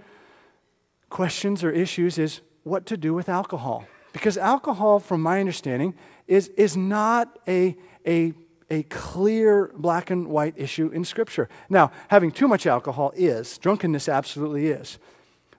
questions 1.10 1.64
or 1.64 1.72
issues 1.72 2.20
is 2.20 2.42
what 2.62 2.86
to 2.86 2.96
do 2.96 3.12
with 3.12 3.30
alcohol. 3.30 3.86
Because 4.12 4.38
alcohol, 4.38 5.00
from 5.00 5.24
my 5.24 5.40
understanding, 5.40 5.96
is, 6.28 6.50
is 6.50 6.78
not 6.78 7.40
a, 7.48 7.76
a 8.06 8.34
a 8.70 8.84
clear 8.84 9.72
black 9.76 10.12
and 10.12 10.28
white 10.28 10.54
issue 10.56 10.90
in 10.90 11.04
Scripture. 11.04 11.50
Now, 11.70 11.92
having 12.10 12.32
too 12.32 12.48
much 12.48 12.68
alcohol 12.68 13.14
is, 13.16 13.58
drunkenness 13.58 14.08
absolutely 14.08 14.68
is. 14.68 15.00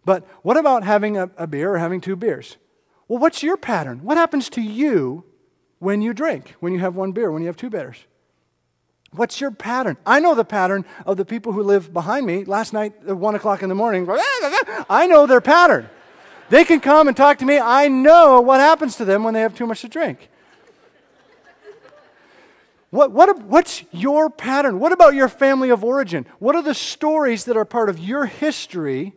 But 0.04 0.24
what 0.42 0.56
about 0.56 0.84
having 0.84 1.16
a, 1.16 1.28
a, 1.36 1.48
beer 1.48 1.74
or 1.74 1.78
having 1.78 2.00
two 2.00 2.14
beers? 2.14 2.56
Well, 3.08 3.18
what's 3.18 3.42
your 3.42 3.56
pattern? 3.56 4.04
What 4.04 4.16
happens 4.16 4.48
to 4.50 4.62
you 4.62 5.24
when 5.84 6.00
you 6.00 6.14
drink, 6.14 6.54
when 6.60 6.72
you 6.72 6.78
have 6.80 6.96
one 6.96 7.12
beer, 7.12 7.30
when 7.30 7.42
you 7.42 7.46
have 7.48 7.58
two 7.58 7.68
beers? 7.68 7.98
What's 9.12 9.38
your 9.38 9.50
pattern? 9.50 9.98
I 10.06 10.18
know 10.18 10.34
the 10.34 10.44
pattern 10.44 10.86
of 11.06 11.18
the 11.18 11.26
people 11.26 11.52
who 11.52 11.62
live 11.62 11.92
behind 11.92 12.26
me. 12.26 12.44
Last 12.44 12.72
night 12.72 12.94
at 13.06 13.16
1 13.16 13.34
o'clock 13.34 13.62
in 13.62 13.68
the 13.68 13.74
morning, 13.74 14.08
I 14.10 15.06
know 15.06 15.26
their 15.26 15.42
pattern. 15.42 15.88
They 16.48 16.64
can 16.64 16.80
come 16.80 17.06
and 17.06 17.16
talk 17.16 17.38
to 17.38 17.44
me. 17.44 17.58
I 17.58 17.88
know 17.88 18.40
what 18.40 18.60
happens 18.60 18.96
to 18.96 19.04
them 19.04 19.24
when 19.24 19.34
they 19.34 19.42
have 19.42 19.54
too 19.54 19.66
much 19.66 19.82
to 19.82 19.88
drink. 19.88 20.30
What, 22.90 23.12
what, 23.12 23.42
what's 23.42 23.84
your 23.92 24.30
pattern? 24.30 24.78
What 24.78 24.92
about 24.92 25.14
your 25.14 25.28
family 25.28 25.68
of 25.68 25.84
origin? 25.84 26.26
What 26.38 26.56
are 26.56 26.62
the 26.62 26.74
stories 26.74 27.44
that 27.44 27.56
are 27.56 27.64
part 27.64 27.90
of 27.90 27.98
your 27.98 28.24
history 28.24 29.12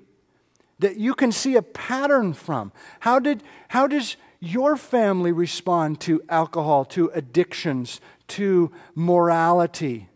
that 0.80 0.98
you 0.98 1.16
can 1.16 1.32
see 1.32 1.56
a 1.56 1.62
pattern 1.62 2.34
from? 2.34 2.72
How, 3.00 3.20
did, 3.20 3.42
how 3.70 3.88
does 3.88 4.18
your 4.40 4.78
family 4.78 5.32
respond 5.32 6.00
to 6.02 6.22
alcohol, 6.30 6.86
to 6.86 7.10
addictions, 7.14 8.00
to 8.28 8.72
morality? 8.96 10.10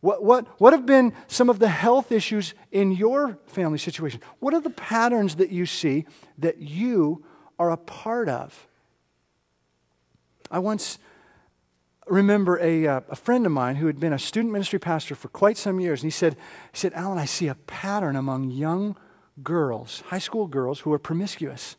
What, 0.00 0.22
what, 0.22 0.46
what 0.60 0.72
have 0.74 0.84
been 0.84 1.14
some 1.28 1.48
of 1.48 1.58
the 1.58 1.68
health 1.68 2.12
issues 2.12 2.52
in 2.70 2.92
your 2.92 3.38
family 3.46 3.78
situation? 3.78 4.20
What 4.38 4.52
are 4.52 4.60
the 4.60 4.70
patterns 4.70 5.36
that 5.36 5.50
you 5.50 5.64
see 5.64 6.04
that 6.38 6.58
you 6.58 7.24
are 7.58 7.70
a 7.70 7.78
part 7.78 8.28
of? 8.28 8.68
I 10.50 10.58
once 10.58 10.98
remember 12.06 12.58
a, 12.60 12.86
uh, 12.86 13.00
a 13.08 13.16
friend 13.16 13.46
of 13.46 13.52
mine 13.52 13.76
who 13.76 13.86
had 13.86 13.98
been 13.98 14.12
a 14.12 14.18
student 14.18 14.52
ministry 14.52 14.78
pastor 14.78 15.14
for 15.14 15.28
quite 15.28 15.56
some 15.56 15.80
years, 15.80 16.02
and 16.02 16.12
he 16.12 16.16
said, 16.16 16.34
he 16.72 16.78
said, 16.78 16.92
Alan, 16.92 17.18
I 17.18 17.24
see 17.24 17.48
a 17.48 17.54
pattern 17.54 18.14
among 18.14 18.50
young 18.50 18.96
girls, 19.42 20.02
high 20.08 20.18
school 20.18 20.46
girls 20.46 20.80
who 20.80 20.92
are 20.92 20.98
promiscuous. 20.98 21.76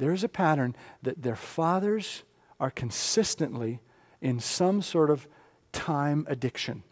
There 0.00 0.12
is 0.12 0.24
a 0.24 0.28
pattern 0.28 0.74
that 1.02 1.22
their 1.22 1.36
fathers 1.36 2.24
are 2.58 2.70
consistently 2.70 3.80
in 4.20 4.40
some 4.40 4.80
sort 4.82 5.10
of 5.10 5.28
time 5.72 6.26
addiction. 6.28 6.82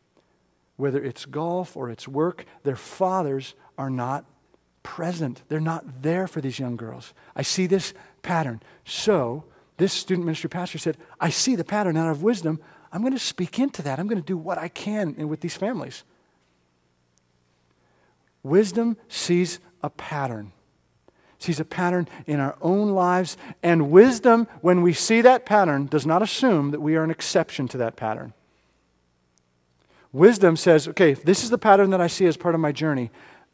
Whether 0.76 1.02
it's 1.02 1.24
golf 1.24 1.76
or 1.76 1.90
it's 1.90 2.06
work, 2.06 2.44
their 2.62 2.76
fathers 2.76 3.54
are 3.76 3.90
not 3.90 4.26
present. 4.82 5.42
They're 5.48 5.58
not 5.58 6.02
there 6.02 6.26
for 6.26 6.40
these 6.40 6.58
young 6.58 6.76
girls. 6.76 7.14
I 7.34 7.42
see 7.42 7.66
this 7.66 7.94
pattern. 8.22 8.60
So, 8.84 9.44
this 9.78 9.92
student 9.92 10.26
ministry 10.26 10.50
pastor 10.50 10.78
said, 10.78 10.98
I 11.18 11.30
see 11.30 11.56
the 11.56 11.64
pattern 11.64 11.96
out 11.96 12.10
of 12.10 12.22
wisdom. 12.22 12.60
I'm 12.92 13.00
going 13.00 13.12
to 13.14 13.18
speak 13.18 13.58
into 13.58 13.82
that. 13.82 13.98
I'm 13.98 14.06
going 14.06 14.20
to 14.20 14.26
do 14.26 14.36
what 14.36 14.58
I 14.58 14.68
can 14.68 15.28
with 15.28 15.40
these 15.40 15.56
families. 15.56 16.04
Wisdom 18.42 18.96
sees 19.08 19.60
a 19.82 19.90
pattern, 19.90 20.52
sees 21.38 21.60
a 21.60 21.64
pattern 21.64 22.08
in 22.26 22.40
our 22.40 22.56
own 22.60 22.90
lives. 22.90 23.36
And 23.62 23.90
wisdom, 23.90 24.46
when 24.60 24.82
we 24.82 24.92
see 24.92 25.20
that 25.22 25.46
pattern, 25.46 25.86
does 25.86 26.06
not 26.06 26.22
assume 26.22 26.72
that 26.72 26.80
we 26.80 26.96
are 26.96 27.04
an 27.04 27.10
exception 27.10 27.68
to 27.68 27.78
that 27.78 27.96
pattern. 27.96 28.34
Wisdom 30.12 30.56
says, 30.56 30.88
okay, 30.88 31.12
if 31.12 31.22
this 31.22 31.44
is 31.44 31.50
the 31.50 31.58
pattern 31.58 31.90
that 31.90 32.00
I 32.00 32.06
see 32.06 32.26
as 32.26 32.36
part 32.36 32.54
of 32.54 32.60
my 32.60 32.72
journey, 32.72 33.10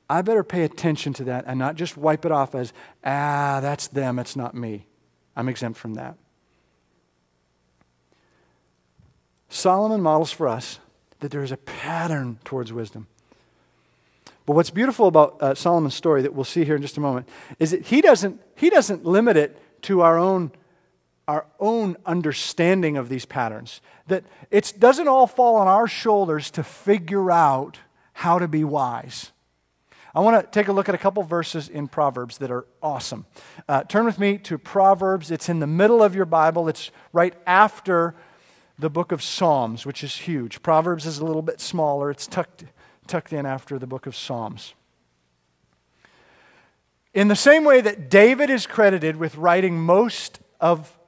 I 0.08 0.22
better 0.22 0.44
pay 0.44 0.62
attention 0.62 1.12
to 1.14 1.24
that 1.24 1.44
and 1.46 1.58
not 1.58 1.76
just 1.76 1.96
wipe 1.96 2.24
it 2.24 2.32
off 2.32 2.54
as, 2.54 2.72
ah, 3.04 3.60
that's 3.60 3.88
them, 3.88 4.18
it's 4.18 4.36
not 4.36 4.54
me. 4.54 4.86
I'm 5.36 5.48
exempt 5.48 5.78
from 5.78 5.94
that. 5.94 6.16
Solomon 9.48 10.00
models 10.00 10.30
for 10.30 10.48
us 10.48 10.78
that 11.20 11.30
there 11.30 11.42
is 11.42 11.52
a 11.52 11.56
pattern 11.56 12.38
towards 12.44 12.72
wisdom. 12.72 13.06
But 14.46 14.54
what's 14.54 14.70
beautiful 14.70 15.06
about 15.06 15.40
uh, 15.40 15.54
Solomon's 15.54 15.94
story 15.94 16.22
that 16.22 16.34
we'll 16.34 16.44
see 16.44 16.64
here 16.64 16.76
in 16.76 16.82
just 16.82 16.96
a 16.96 17.00
moment 17.00 17.28
is 17.58 17.70
that 17.70 17.86
he 17.86 18.00
doesn't, 18.00 18.40
he 18.56 18.68
doesn't 18.68 19.04
limit 19.04 19.36
it 19.36 19.58
to 19.82 20.02
our 20.02 20.18
own, 20.18 20.52
our 21.26 21.46
own 21.58 21.96
understanding 22.04 22.96
of 22.96 23.08
these 23.08 23.24
patterns. 23.24 23.80
That 24.08 24.24
it 24.50 24.74
doesn't 24.78 25.08
all 25.08 25.26
fall 25.26 25.56
on 25.56 25.66
our 25.66 25.88
shoulders 25.88 26.50
to 26.52 26.62
figure 26.62 27.30
out 27.30 27.78
how 28.12 28.38
to 28.38 28.46
be 28.46 28.64
wise. 28.64 29.32
I 30.14 30.20
want 30.20 30.40
to 30.40 30.48
take 30.50 30.68
a 30.68 30.72
look 30.72 30.88
at 30.88 30.94
a 30.94 30.98
couple 30.98 31.24
verses 31.24 31.68
in 31.68 31.88
Proverbs 31.88 32.38
that 32.38 32.50
are 32.50 32.66
awesome. 32.80 33.26
Uh, 33.68 33.82
turn 33.82 34.04
with 34.04 34.18
me 34.20 34.38
to 34.38 34.58
Proverbs. 34.58 35.32
It's 35.32 35.48
in 35.48 35.58
the 35.58 35.66
middle 35.66 36.02
of 36.04 36.14
your 36.14 36.26
Bible, 36.26 36.68
it's 36.68 36.92
right 37.12 37.34
after 37.46 38.14
the 38.78 38.90
book 38.90 39.10
of 39.10 39.22
Psalms, 39.22 39.84
which 39.84 40.04
is 40.04 40.14
huge. 40.16 40.62
Proverbs 40.62 41.06
is 41.06 41.18
a 41.18 41.24
little 41.24 41.42
bit 41.42 41.60
smaller, 41.60 42.10
it's 42.10 42.26
tucked, 42.26 42.64
tucked 43.06 43.32
in 43.32 43.46
after 43.46 43.78
the 43.78 43.86
book 43.86 44.06
of 44.06 44.16
Psalms. 44.16 44.74
In 47.12 47.28
the 47.28 47.36
same 47.36 47.64
way 47.64 47.80
that 47.80 48.10
David 48.10 48.50
is 48.50 48.66
credited 48.66 49.16
with 49.16 49.36
writing 49.36 49.78
most 49.78 50.40
of 50.60 50.98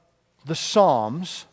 the 0.45 0.55
Psalms, 0.55 1.45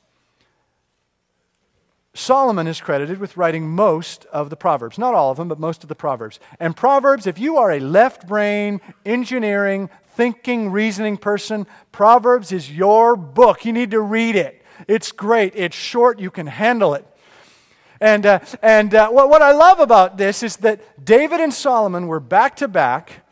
Solomon 2.14 2.68
is 2.68 2.80
credited 2.80 3.18
with 3.18 3.37
writing 3.37 3.68
most 3.68 4.24
of 4.26 4.48
the 4.48 4.57
Proverbs. 4.57 4.98
Not 4.98 5.14
all 5.14 5.33
of 5.33 5.37
them, 5.37 5.48
but 5.48 5.59
most 5.59 5.83
of 5.83 5.88
the 5.88 5.96
Proverbs. 5.96 6.38
And 6.61 6.76
Proverbs, 6.76 7.26
if 7.26 7.40
you 7.40 7.57
are 7.57 7.72
a 7.72 7.80
left 7.80 8.28
brain, 8.28 8.80
engineering, 9.04 9.90
thinking, 10.11 10.70
reasoning 10.70 11.16
person, 11.16 11.66
Proverbs 11.90 12.52
is 12.52 12.70
your 12.70 13.16
book. 13.16 13.64
You 13.64 13.72
need 13.72 13.90
to 13.90 14.00
read 14.00 14.37
it. 14.37 14.62
It's 14.87 15.11
great, 15.11 15.54
it's 15.57 15.76
short, 15.76 16.20
you 16.20 16.30
can 16.30 16.46
handle 16.46 16.94
it. 16.94 17.04
And, 18.00 18.26
uh, 18.26 18.40
and 18.62 18.94
uh, 18.94 19.11
what, 19.11 19.28
what 19.28 19.42
I 19.42 19.52
love 19.52 19.80
about 19.80 20.18
this 20.18 20.42
is 20.42 20.57
that 20.59 21.04
David 21.04 21.40
and 21.40 21.52
Solomon 21.52 22.07
were 22.07 22.20
back 22.20 22.57
to 22.57 22.68
back 22.68 23.24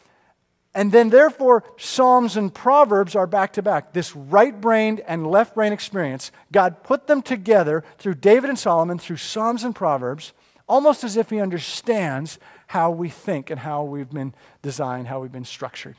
and 0.75 0.91
then, 0.91 1.11
therefore, 1.11 1.65
Psalms 1.77 2.37
and 2.37 2.53
Proverbs 2.53 3.15
are 3.15 3.27
back 3.27 3.53
to 3.55 3.63
back. 3.63 3.93
This 3.93 4.17
right 4.17 4.59
brained 4.59 5.01
and 5.01 5.27
left 5.27 5.55
brain 5.55 5.73
experience, 5.73 6.33
God 6.51 6.83
put 6.83 7.07
them 7.07 7.21
together 7.21 7.85
through 7.99 8.15
David 8.15 8.49
and 8.49 8.59
Solomon, 8.59 8.99
through 8.99 9.19
Psalms 9.19 9.65
and 9.65 9.75
Proverbs, 9.75 10.33
almost 10.67 11.05
as 11.05 11.19
if 11.19 11.29
He 11.29 11.41
understands 11.41 12.39
how 12.69 12.91
we 12.91 13.11
think 13.11 13.51
and 13.51 13.61
how 13.61 13.85
we've 13.85 14.09
been 14.09 14.35
designed, 14.63 15.09
how 15.09 15.21
we've 15.21 15.33
been 15.33 15.45
structured. 15.45 15.97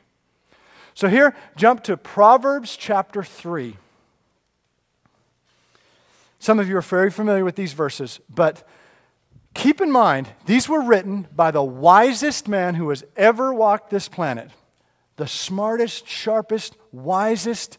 So 0.95 1.08
here, 1.08 1.36
jump 1.56 1.84
to 1.84 1.95
Proverbs 1.95 2.76
chapter 2.76 3.23
3. 3.23 3.78
Some 6.43 6.60
of 6.60 6.67
you 6.67 6.75
are 6.75 6.82
very 6.82 7.10
familiar 7.10 7.45
with 7.45 7.56
these 7.56 7.71
verses, 7.71 8.19
but 8.29 8.67
keep 9.53 9.79
in 9.79 9.89
mind, 9.89 10.27
these 10.45 10.67
were 10.67 10.82
written 10.82 11.25
by 11.34 11.51
the 11.51 11.63
wisest 11.63 12.49
man 12.49 12.75
who 12.75 12.89
has 12.89 13.06
ever 13.15 13.53
walked 13.53 13.89
this 13.89 14.10
planet. 14.10 14.51
The 15.15 15.25
smartest, 15.25 16.06
sharpest, 16.06 16.75
wisest, 16.91 17.77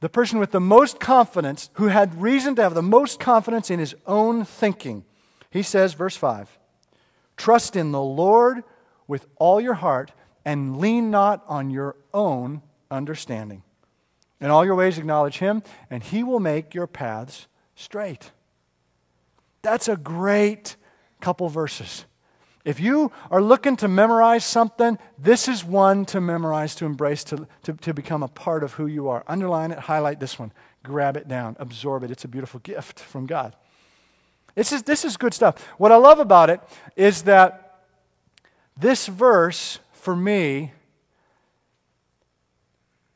the 0.00 0.08
person 0.08 0.38
with 0.38 0.52
the 0.52 0.58
most 0.58 1.00
confidence, 1.00 1.68
who 1.74 1.88
had 1.88 2.22
reason 2.22 2.54
to 2.54 2.62
have 2.62 2.72
the 2.72 2.80
most 2.80 3.20
confidence 3.20 3.70
in 3.70 3.78
his 3.78 3.94
own 4.06 4.46
thinking. 4.46 5.04
He 5.50 5.62
says, 5.62 5.92
verse 5.92 6.16
5 6.16 6.58
Trust 7.36 7.76
in 7.76 7.92
the 7.92 8.00
Lord 8.00 8.64
with 9.06 9.26
all 9.36 9.60
your 9.60 9.74
heart 9.74 10.12
and 10.46 10.78
lean 10.78 11.10
not 11.10 11.44
on 11.46 11.68
your 11.68 11.96
own 12.14 12.62
understanding. 12.90 13.62
In 14.40 14.48
all 14.48 14.64
your 14.64 14.76
ways, 14.76 14.96
acknowledge 14.96 15.40
him, 15.40 15.62
and 15.90 16.02
he 16.02 16.22
will 16.22 16.40
make 16.40 16.72
your 16.72 16.86
paths 16.86 17.48
straight. 17.82 18.30
That's 19.62 19.88
a 19.88 19.96
great 19.96 20.76
couple 21.20 21.48
verses. 21.48 22.04
If 22.64 22.78
you 22.78 23.10
are 23.30 23.42
looking 23.42 23.76
to 23.78 23.88
memorize 23.88 24.44
something, 24.44 24.98
this 25.18 25.48
is 25.48 25.64
one 25.64 26.04
to 26.06 26.20
memorize, 26.20 26.76
to 26.76 26.84
embrace, 26.84 27.24
to, 27.24 27.48
to, 27.64 27.72
to 27.74 27.92
become 27.92 28.22
a 28.22 28.28
part 28.28 28.62
of 28.62 28.74
who 28.74 28.86
you 28.86 29.08
are. 29.08 29.24
Underline 29.26 29.72
it, 29.72 29.78
highlight 29.80 30.20
this 30.20 30.38
one, 30.38 30.52
grab 30.84 31.16
it 31.16 31.26
down, 31.26 31.56
absorb 31.58 32.04
it. 32.04 32.10
It's 32.10 32.24
a 32.24 32.28
beautiful 32.28 32.60
gift 32.60 33.00
from 33.00 33.26
God. 33.26 33.56
This 34.54 34.72
is, 34.72 34.84
this 34.84 35.04
is 35.04 35.16
good 35.16 35.34
stuff. 35.34 35.60
What 35.76 35.90
I 35.90 35.96
love 35.96 36.20
about 36.20 36.50
it 36.50 36.60
is 36.94 37.22
that 37.22 37.80
this 38.76 39.08
verse, 39.08 39.80
for 39.92 40.14
me, 40.14 40.72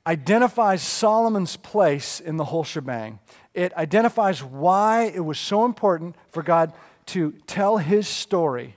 identifies 0.07 0.83
Solomon's 0.83 1.57
place 1.57 2.21
in 2.21 2.37
the 2.37 2.45
whole 2.45 2.65
shebang. 2.65 3.19
It 3.57 3.75
identifies 3.75 4.45
why 4.45 5.05
it 5.05 5.25
was 5.25 5.39
so 5.39 5.65
important 5.65 6.15
for 6.29 6.43
God 6.43 6.75
to 7.07 7.33
tell 7.47 7.79
his 7.79 8.07
story 8.07 8.77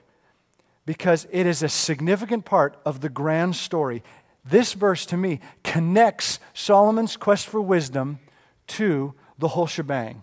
because 0.86 1.28
it 1.30 1.46
is 1.46 1.62
a 1.62 1.68
significant 1.68 2.46
part 2.46 2.80
of 2.86 3.02
the 3.02 3.10
grand 3.10 3.56
story. 3.56 4.02
This 4.42 4.72
verse, 4.72 5.04
to 5.06 5.18
me, 5.18 5.40
connects 5.62 6.40
Solomon's 6.54 7.18
quest 7.18 7.46
for 7.46 7.60
wisdom 7.60 8.20
to 8.68 9.12
the 9.38 9.48
whole 9.48 9.66
shebang. 9.66 10.22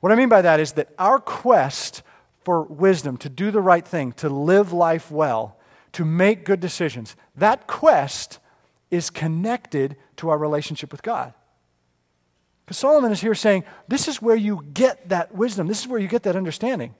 What 0.00 0.10
I 0.10 0.14
mean 0.14 0.30
by 0.30 0.40
that 0.40 0.58
is 0.58 0.72
that 0.72 0.88
our 0.98 1.18
quest 1.18 2.02
for 2.44 2.62
wisdom, 2.62 3.18
to 3.18 3.28
do 3.28 3.50
the 3.50 3.60
right 3.60 3.86
thing, 3.86 4.12
to 4.12 4.30
live 4.30 4.72
life 4.72 5.10
well, 5.10 5.58
to 5.92 6.06
make 6.06 6.46
good 6.46 6.60
decisions, 6.60 7.14
that 7.36 7.66
quest 7.66 8.38
is 8.90 9.10
connected 9.10 9.96
to 10.16 10.30
our 10.30 10.38
relationship 10.38 10.90
with 10.92 11.02
God. 11.02 11.34
Because 12.66 12.78
Solomon 12.78 13.12
is 13.12 13.20
here 13.20 13.34
saying, 13.34 13.64
this 13.86 14.08
is 14.08 14.20
where 14.20 14.34
you 14.34 14.64
get 14.74 15.08
that 15.08 15.32
wisdom, 15.32 15.68
this 15.68 15.80
is 15.80 15.88
where 15.88 16.00
you 16.00 16.08
get 16.08 16.24
that 16.24 16.34
understanding, 16.34 16.96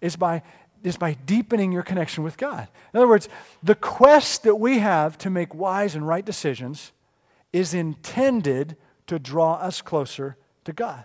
is 0.00 0.16
by, 0.16 0.42
is 0.82 0.96
by 0.96 1.14
deepening 1.14 1.70
your 1.70 1.84
connection 1.84 2.24
with 2.24 2.36
God. 2.36 2.66
In 2.92 2.98
other 2.98 3.06
words, 3.06 3.28
the 3.62 3.76
quest 3.76 4.42
that 4.42 4.56
we 4.56 4.80
have 4.80 5.16
to 5.18 5.30
make 5.30 5.54
wise 5.54 5.94
and 5.94 6.06
right 6.06 6.24
decisions 6.24 6.90
is 7.52 7.72
intended 7.72 8.76
to 9.06 9.20
draw 9.20 9.54
us 9.54 9.80
closer 9.80 10.36
to 10.64 10.72
God. 10.72 11.04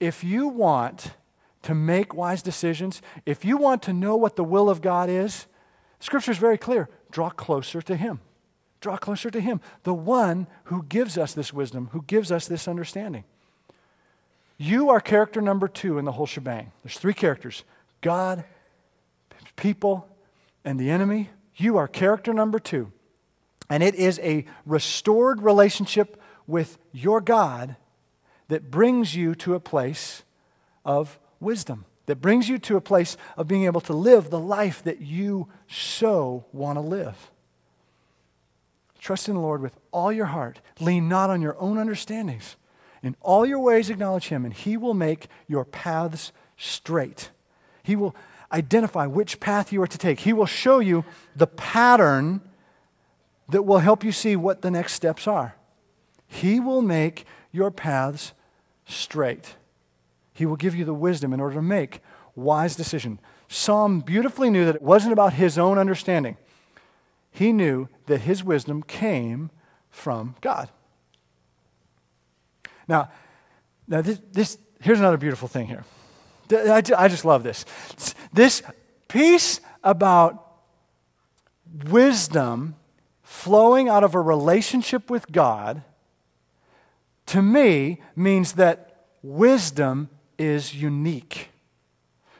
If 0.00 0.24
you 0.24 0.48
want 0.48 1.12
to 1.62 1.74
make 1.74 2.14
wise 2.14 2.42
decisions, 2.42 3.00
if 3.24 3.44
you 3.44 3.56
want 3.56 3.82
to 3.84 3.92
know 3.92 4.16
what 4.16 4.34
the 4.34 4.44
will 4.44 4.68
of 4.68 4.82
God 4.82 5.08
is, 5.08 5.46
Scripture 6.00 6.32
is 6.32 6.38
very 6.38 6.58
clear 6.58 6.88
draw 7.12 7.30
closer 7.30 7.80
to 7.80 7.96
Him. 7.96 8.20
Draw 8.86 8.98
closer 8.98 9.32
to 9.32 9.40
Him, 9.40 9.60
the 9.82 9.92
one 9.92 10.46
who 10.66 10.84
gives 10.84 11.18
us 11.18 11.34
this 11.34 11.52
wisdom, 11.52 11.88
who 11.90 12.02
gives 12.02 12.30
us 12.30 12.46
this 12.46 12.68
understanding. 12.68 13.24
You 14.58 14.90
are 14.90 15.00
character 15.00 15.40
number 15.40 15.66
two 15.66 15.98
in 15.98 16.04
the 16.04 16.12
whole 16.12 16.24
shebang. 16.26 16.70
There's 16.84 16.96
three 16.96 17.12
characters 17.12 17.64
God, 18.00 18.44
people, 19.56 20.08
and 20.64 20.78
the 20.78 20.88
enemy. 20.88 21.30
You 21.56 21.78
are 21.78 21.88
character 21.88 22.32
number 22.32 22.60
two. 22.60 22.92
And 23.68 23.82
it 23.82 23.96
is 23.96 24.20
a 24.20 24.44
restored 24.64 25.42
relationship 25.42 26.22
with 26.46 26.78
your 26.92 27.20
God 27.20 27.74
that 28.46 28.70
brings 28.70 29.16
you 29.16 29.34
to 29.34 29.56
a 29.56 29.60
place 29.60 30.22
of 30.84 31.18
wisdom, 31.40 31.86
that 32.06 32.20
brings 32.20 32.48
you 32.48 32.58
to 32.58 32.76
a 32.76 32.80
place 32.80 33.16
of 33.36 33.48
being 33.48 33.64
able 33.64 33.80
to 33.80 33.92
live 33.92 34.30
the 34.30 34.38
life 34.38 34.84
that 34.84 35.00
you 35.00 35.48
so 35.66 36.44
want 36.52 36.76
to 36.76 36.82
live. 36.82 37.32
Trust 39.06 39.28
in 39.28 39.36
the 39.36 39.40
Lord 39.40 39.62
with 39.62 39.76
all 39.92 40.12
your 40.12 40.26
heart. 40.26 40.58
Lean 40.80 41.08
not 41.08 41.30
on 41.30 41.40
your 41.40 41.56
own 41.60 41.78
understandings. 41.78 42.56
In 43.04 43.14
all 43.20 43.46
your 43.46 43.60
ways, 43.60 43.88
acknowledge 43.88 44.30
Him, 44.30 44.44
and 44.44 44.52
He 44.52 44.76
will 44.76 44.94
make 44.94 45.28
your 45.46 45.64
paths 45.64 46.32
straight. 46.56 47.30
He 47.84 47.94
will 47.94 48.16
identify 48.50 49.06
which 49.06 49.38
path 49.38 49.72
you 49.72 49.80
are 49.80 49.86
to 49.86 49.96
take. 49.96 50.18
He 50.18 50.32
will 50.32 50.44
show 50.44 50.80
you 50.80 51.04
the 51.36 51.46
pattern 51.46 52.40
that 53.48 53.62
will 53.62 53.78
help 53.78 54.02
you 54.02 54.10
see 54.10 54.34
what 54.34 54.62
the 54.62 54.72
next 54.72 54.94
steps 54.94 55.28
are. 55.28 55.54
He 56.26 56.58
will 56.58 56.82
make 56.82 57.26
your 57.52 57.70
paths 57.70 58.32
straight. 58.88 59.54
He 60.32 60.46
will 60.46 60.56
give 60.56 60.74
you 60.74 60.84
the 60.84 60.92
wisdom 60.92 61.32
in 61.32 61.38
order 61.38 61.54
to 61.54 61.62
make 61.62 62.00
wise 62.34 62.74
decision. 62.74 63.20
Solomon 63.46 64.00
beautifully 64.00 64.50
knew 64.50 64.64
that 64.64 64.74
it 64.74 64.82
wasn't 64.82 65.12
about 65.12 65.34
his 65.34 65.58
own 65.58 65.78
understanding 65.78 66.36
he 67.36 67.52
knew 67.52 67.88
that 68.06 68.22
his 68.22 68.42
wisdom 68.42 68.82
came 68.82 69.50
from 69.90 70.36
God. 70.40 70.70
Now, 72.88 73.10
now 73.86 74.00
this, 74.00 74.20
this 74.32 74.58
here's 74.80 75.00
another 75.00 75.18
beautiful 75.18 75.46
thing 75.46 75.66
here. 75.66 75.84
I, 76.50 76.82
I 76.96 77.08
just 77.08 77.26
love 77.26 77.42
this. 77.42 77.66
This 78.32 78.62
piece 79.08 79.60
about 79.84 80.46
wisdom 81.90 82.76
flowing 83.22 83.90
out 83.90 84.02
of 84.02 84.14
a 84.14 84.20
relationship 84.20 85.10
with 85.10 85.30
God, 85.30 85.82
to 87.26 87.42
me, 87.42 88.00
means 88.14 88.52
that 88.52 89.08
wisdom 89.22 90.08
is 90.38 90.74
unique. 90.74 91.50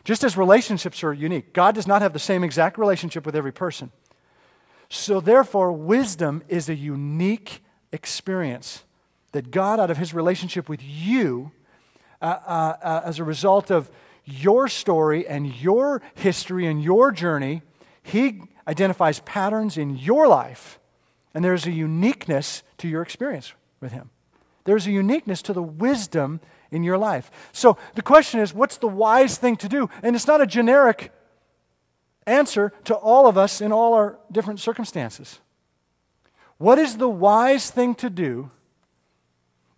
Just 0.04 0.24
as 0.24 0.38
relationships 0.38 1.04
are 1.04 1.12
unique, 1.12 1.52
God 1.52 1.74
does 1.74 1.86
not 1.86 2.00
have 2.00 2.14
the 2.14 2.18
same 2.18 2.42
exact 2.42 2.78
relationship 2.78 3.26
with 3.26 3.36
every 3.36 3.52
person. 3.52 3.90
So, 4.88 5.20
therefore, 5.20 5.72
wisdom 5.72 6.42
is 6.48 6.68
a 6.68 6.74
unique 6.74 7.62
experience 7.92 8.84
that 9.32 9.50
God, 9.50 9.80
out 9.80 9.90
of 9.90 9.96
his 9.96 10.14
relationship 10.14 10.68
with 10.68 10.80
you, 10.82 11.50
uh, 12.22 12.38
uh, 12.46 12.76
uh, 12.82 13.00
as 13.04 13.18
a 13.18 13.24
result 13.24 13.70
of 13.70 13.90
your 14.24 14.68
story 14.68 15.26
and 15.26 15.54
your 15.54 16.02
history 16.14 16.66
and 16.66 16.82
your 16.82 17.12
journey, 17.12 17.62
he 18.02 18.42
identifies 18.66 19.20
patterns 19.20 19.76
in 19.76 19.96
your 19.96 20.26
life, 20.26 20.78
and 21.34 21.44
there's 21.44 21.66
a 21.66 21.70
uniqueness 21.70 22.62
to 22.78 22.88
your 22.88 23.02
experience 23.02 23.52
with 23.80 23.92
him. 23.92 24.10
There's 24.64 24.86
a 24.86 24.90
uniqueness 24.90 25.42
to 25.42 25.52
the 25.52 25.62
wisdom 25.62 26.40
in 26.70 26.82
your 26.82 26.98
life. 26.98 27.30
So 27.52 27.76
the 27.94 28.02
question 28.02 28.40
is, 28.40 28.52
what's 28.52 28.78
the 28.78 28.88
wise 28.88 29.38
thing 29.38 29.56
to 29.56 29.68
do? 29.68 29.88
And 30.02 30.16
it's 30.16 30.26
not 30.26 30.40
a 30.40 30.46
generic 30.46 31.12
answer 32.26 32.72
to 32.84 32.94
all 32.94 33.26
of 33.26 33.38
us 33.38 33.60
in 33.60 33.72
all 33.72 33.94
our 33.94 34.18
different 34.30 34.60
circumstances. 34.60 35.40
What 36.58 36.78
is 36.78 36.96
the 36.96 37.08
wise 37.08 37.70
thing 37.70 37.94
to 37.96 38.10
do 38.10 38.50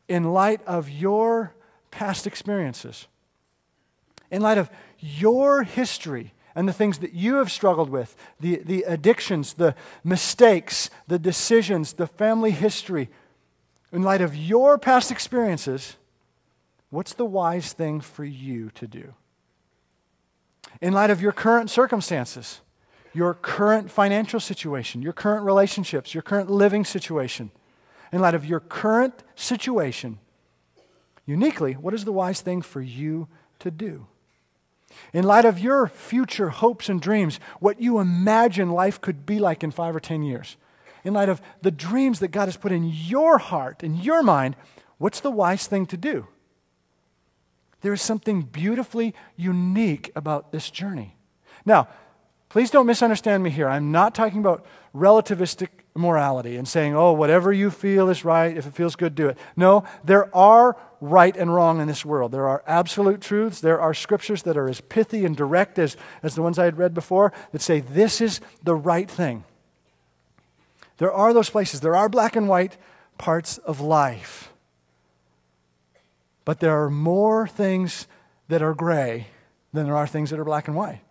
in 0.06 0.32
light 0.32 0.60
of 0.66 0.88
your 0.88 1.54
past 1.90 2.26
experiences? 2.26 3.06
In 4.30 4.42
light 4.42 4.58
of 4.58 4.70
your 4.98 5.62
history 5.62 6.32
and 6.54 6.68
the 6.68 6.72
things 6.72 6.98
that 6.98 7.14
you 7.14 7.36
have 7.36 7.50
struggled 7.50 7.90
with, 7.90 8.16
the, 8.40 8.56
the 8.64 8.82
addictions, 8.82 9.54
the 9.54 9.74
mistakes, 10.02 10.90
the 11.06 11.18
decisions, 11.18 11.94
the 11.94 12.06
family 12.06 12.50
history, 12.50 13.08
in 13.92 14.02
light 14.02 14.20
of 14.20 14.36
your 14.36 14.76
past 14.76 15.10
experiences, 15.10 15.96
what's 16.90 17.14
the 17.14 17.24
wise 17.24 17.72
thing 17.72 18.00
for 18.00 18.24
you 18.24 18.70
to 18.70 18.86
do? 18.86 19.14
In 20.80 20.92
light 20.92 21.10
of 21.10 21.20
your 21.20 21.32
current 21.32 21.70
circumstances, 21.70 22.60
your 23.12 23.34
current 23.34 23.90
financial 23.90 24.40
situation, 24.40 25.02
your 25.02 25.12
current 25.12 25.44
relationships, 25.44 26.14
your 26.14 26.22
current 26.22 26.50
living 26.50 26.84
situation, 26.84 27.50
in 28.12 28.20
light 28.20 28.34
of 28.34 28.44
your 28.44 28.60
current 28.60 29.22
situation, 29.34 30.18
uniquely, 31.26 31.74
what 31.74 31.94
is 31.94 32.04
the 32.04 32.12
wise 32.12 32.40
thing 32.40 32.62
for 32.62 32.80
you 32.80 33.28
to 33.58 33.70
do? 33.70 34.06
In 35.12 35.24
light 35.24 35.44
of 35.44 35.58
your 35.58 35.86
future 35.86 36.48
hopes 36.48 36.88
and 36.88 37.00
dreams, 37.00 37.38
what 37.60 37.80
you 37.80 37.98
imagine 37.98 38.70
life 38.70 39.00
could 39.00 39.26
be 39.26 39.38
like 39.38 39.62
in 39.62 39.70
five 39.70 39.94
or 39.94 40.00
ten 40.00 40.22
years, 40.22 40.56
in 41.04 41.14
light 41.14 41.28
of 41.28 41.42
the 41.62 41.70
dreams 41.70 42.20
that 42.20 42.28
God 42.28 42.46
has 42.46 42.56
put 42.56 42.72
in 42.72 42.84
your 42.84 43.38
heart, 43.38 43.82
in 43.82 43.96
your 43.96 44.22
mind, 44.22 44.56
what's 44.96 45.20
the 45.20 45.30
wise 45.30 45.66
thing 45.66 45.86
to 45.86 45.96
do? 45.96 46.26
There 47.80 47.92
is 47.92 48.02
something 48.02 48.42
beautifully 48.42 49.14
unique 49.36 50.10
about 50.16 50.52
this 50.52 50.70
journey. 50.70 51.16
Now, 51.64 51.88
Please 52.48 52.70
don't 52.70 52.86
misunderstand 52.86 53.42
me 53.42 53.50
here. 53.50 53.68
I'm 53.68 53.92
not 53.92 54.14
talking 54.14 54.40
about 54.40 54.64
relativistic 54.94 55.68
morality 55.94 56.56
and 56.56 56.66
saying, 56.66 56.96
oh, 56.96 57.12
whatever 57.12 57.52
you 57.52 57.70
feel 57.70 58.08
is 58.08 58.24
right, 58.24 58.56
if 58.56 58.66
it 58.66 58.74
feels 58.74 58.96
good, 58.96 59.14
do 59.14 59.28
it. 59.28 59.36
No, 59.54 59.84
there 60.02 60.34
are 60.34 60.76
right 61.00 61.36
and 61.36 61.54
wrong 61.54 61.80
in 61.80 61.86
this 61.86 62.06
world. 62.06 62.32
There 62.32 62.48
are 62.48 62.62
absolute 62.66 63.20
truths. 63.20 63.60
There 63.60 63.80
are 63.80 63.92
scriptures 63.92 64.44
that 64.44 64.56
are 64.56 64.68
as 64.68 64.80
pithy 64.80 65.26
and 65.26 65.36
direct 65.36 65.78
as, 65.78 65.96
as 66.22 66.34
the 66.34 66.42
ones 66.42 66.58
I 66.58 66.64
had 66.64 66.78
read 66.78 66.94
before 66.94 67.32
that 67.52 67.60
say 67.60 67.80
this 67.80 68.20
is 68.20 68.40
the 68.62 68.74
right 68.74 69.10
thing. 69.10 69.44
There 70.96 71.12
are 71.12 71.34
those 71.34 71.50
places. 71.50 71.80
There 71.80 71.96
are 71.96 72.08
black 72.08 72.34
and 72.34 72.48
white 72.48 72.78
parts 73.18 73.58
of 73.58 73.80
life. 73.80 74.52
But 76.48 76.60
there 76.60 76.82
are 76.82 76.88
more 76.88 77.46
things 77.46 78.06
that 78.48 78.62
are 78.62 78.72
gray 78.72 79.26
than 79.74 79.84
there 79.84 79.94
are 79.94 80.06
things 80.06 80.30
that 80.30 80.40
are 80.40 80.46
black 80.46 80.66
and 80.66 80.74
white. 80.74 81.02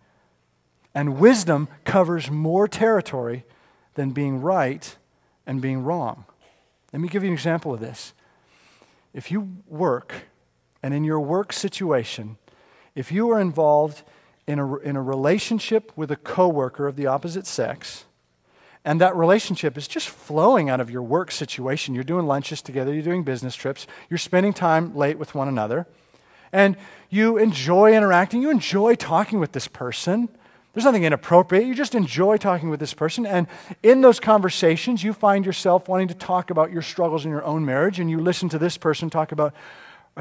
And 0.96 1.20
wisdom 1.20 1.68
covers 1.86 2.32
more 2.32 2.68
territory 2.68 3.46
than 3.94 4.10
being 4.10 4.42
right 4.42 4.98
and 5.46 5.62
being 5.62 5.84
wrong. 5.84 6.26
Let 6.92 7.04
me 7.04 7.08
give 7.08 7.22
you 7.22 7.28
an 7.28 7.36
example 7.36 7.72
of 7.72 7.80
this. 7.80 8.14
If 9.14 9.30
you 9.30 9.58
work, 9.68 10.12
and 10.82 10.92
in 10.92 11.04
your 11.04 11.20
work 11.20 11.54
situation, 11.54 12.40
if 12.96 13.12
you 13.12 13.30
are 13.30 13.40
involved 13.40 14.02
in 14.48 14.58
a, 14.58 14.78
in 14.78 14.96
a 14.96 15.04
relationship 15.04 15.92
with 15.96 16.10
a 16.10 16.16
coworker 16.16 16.88
of 16.88 16.96
the 16.96 17.06
opposite 17.06 17.46
sex, 17.46 18.06
and 18.86 19.02
that 19.02 19.16
relationship 19.16 19.78
is 19.78 19.88
just 19.88 20.10
flowing 20.10 20.70
out 20.70 20.80
of 20.80 20.90
your 20.90 21.02
work 21.02 21.32
situation. 21.32 21.94
You're 21.94 22.04
doing 22.04 22.26
lunches 22.26 22.62
together, 22.62 22.94
you're 22.94 23.04
doing 23.04 23.24
business 23.24 23.56
trips, 23.56 23.88
you're 24.10 24.18
spending 24.18 24.54
time 24.54 24.96
late 24.96 25.18
with 25.18 25.36
one 25.36 25.48
another, 25.48 25.88
and 26.52 26.78
you 27.10 27.38
enjoy 27.38 27.94
interacting, 27.94 28.42
you 28.42 28.50
enjoy 28.50 28.96
talking 28.96 29.40
with 29.40 29.52
this 29.52 29.68
person. 29.68 30.30
There's 30.74 30.86
nothing 30.86 31.06
inappropriate. 31.06 31.66
You 31.66 31.74
just 31.74 31.96
enjoy 31.96 32.38
talking 32.38 32.70
with 32.70 32.80
this 32.80 32.94
person. 32.94 33.26
And 33.26 33.48
in 33.82 34.02
those 34.02 34.20
conversations, 34.20 35.04
you 35.04 35.12
find 35.12 35.44
yourself 35.44 35.88
wanting 35.88 36.08
to 36.10 36.14
talk 36.14 36.52
about 36.52 36.72
your 36.72 36.84
struggles 36.84 37.26
in 37.26 37.32
your 37.32 37.44
own 37.44 37.66
marriage, 37.66 38.00
and 38.00 38.12
you 38.12 38.20
listen 38.20 38.48
to 38.50 38.60
this 38.60 38.78
person 38.78 39.10
talk 39.10 39.32
about 39.32 39.56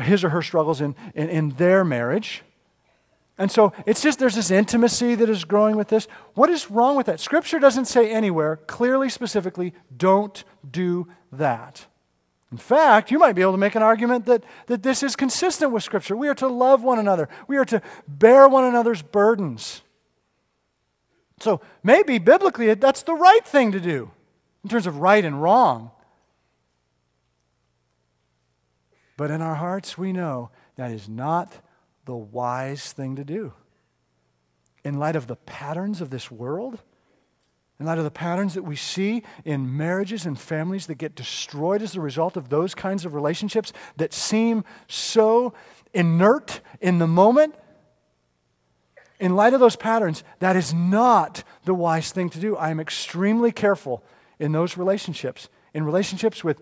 his 0.00 0.24
or 0.24 0.30
her 0.30 0.40
struggles 0.40 0.80
in, 0.80 0.94
in, 1.14 1.28
in 1.28 1.50
their 1.50 1.84
marriage. 1.84 2.42
And 3.38 3.50
so 3.50 3.72
it's 3.84 4.02
just 4.02 4.18
there's 4.18 4.34
this 4.34 4.50
intimacy 4.50 5.14
that 5.14 5.28
is 5.28 5.44
growing 5.44 5.76
with 5.76 5.88
this. 5.88 6.08
What 6.34 6.48
is 6.48 6.70
wrong 6.70 6.96
with 6.96 7.06
that? 7.06 7.20
Scripture 7.20 7.58
doesn't 7.58 7.84
say 7.84 8.10
anywhere, 8.10 8.56
clearly, 8.56 9.10
specifically, 9.10 9.74
don't 9.94 10.42
do 10.68 11.08
that. 11.32 11.86
In 12.50 12.56
fact, 12.56 13.10
you 13.10 13.18
might 13.18 13.34
be 13.34 13.42
able 13.42 13.52
to 13.52 13.58
make 13.58 13.74
an 13.74 13.82
argument 13.82 14.24
that, 14.26 14.44
that 14.68 14.82
this 14.82 15.02
is 15.02 15.16
consistent 15.16 15.72
with 15.72 15.82
Scripture. 15.82 16.16
We 16.16 16.28
are 16.28 16.34
to 16.36 16.48
love 16.48 16.82
one 16.82 16.98
another, 16.98 17.28
we 17.46 17.56
are 17.58 17.64
to 17.66 17.82
bear 18.08 18.48
one 18.48 18.64
another's 18.64 19.02
burdens. 19.02 19.82
So 21.40 21.60
maybe 21.82 22.18
biblically 22.18 22.72
that's 22.74 23.02
the 23.02 23.14
right 23.14 23.44
thing 23.44 23.72
to 23.72 23.80
do 23.80 24.10
in 24.64 24.70
terms 24.70 24.86
of 24.86 24.98
right 24.98 25.22
and 25.22 25.42
wrong. 25.42 25.90
But 29.18 29.30
in 29.30 29.42
our 29.42 29.56
hearts, 29.56 29.98
we 29.98 30.12
know 30.12 30.50
that 30.76 30.90
is 30.90 31.08
not 31.08 31.52
the 32.06 32.16
wise 32.16 32.92
thing 32.92 33.16
to 33.16 33.24
do. 33.24 33.52
In 34.84 34.98
light 34.98 35.16
of 35.16 35.26
the 35.26 35.36
patterns 35.36 36.00
of 36.00 36.10
this 36.10 36.30
world, 36.30 36.80
in 37.78 37.84
light 37.84 37.98
of 37.98 38.04
the 38.04 38.10
patterns 38.10 38.54
that 38.54 38.62
we 38.62 38.76
see 38.76 39.22
in 39.44 39.76
marriages 39.76 40.24
and 40.24 40.38
families 40.38 40.86
that 40.86 40.94
get 40.94 41.14
destroyed 41.14 41.82
as 41.82 41.94
a 41.94 42.00
result 42.00 42.36
of 42.36 42.48
those 42.48 42.74
kinds 42.74 43.04
of 43.04 43.12
relationships 43.12 43.72
that 43.96 44.14
seem 44.14 44.64
so 44.88 45.52
inert 45.92 46.60
in 46.80 46.98
the 46.98 47.06
moment, 47.06 47.54
in 49.18 49.34
light 49.34 49.52
of 49.52 49.60
those 49.60 49.76
patterns, 49.76 50.24
that 50.38 50.56
is 50.56 50.72
not 50.72 51.42
the 51.64 51.74
wise 51.74 52.12
thing 52.12 52.30
to 52.30 52.38
do. 52.38 52.56
I 52.56 52.70
am 52.70 52.80
extremely 52.80 53.52
careful 53.52 54.02
in 54.38 54.52
those 54.52 54.76
relationships, 54.76 55.48
in 55.74 55.84
relationships 55.84 56.44
with, 56.44 56.60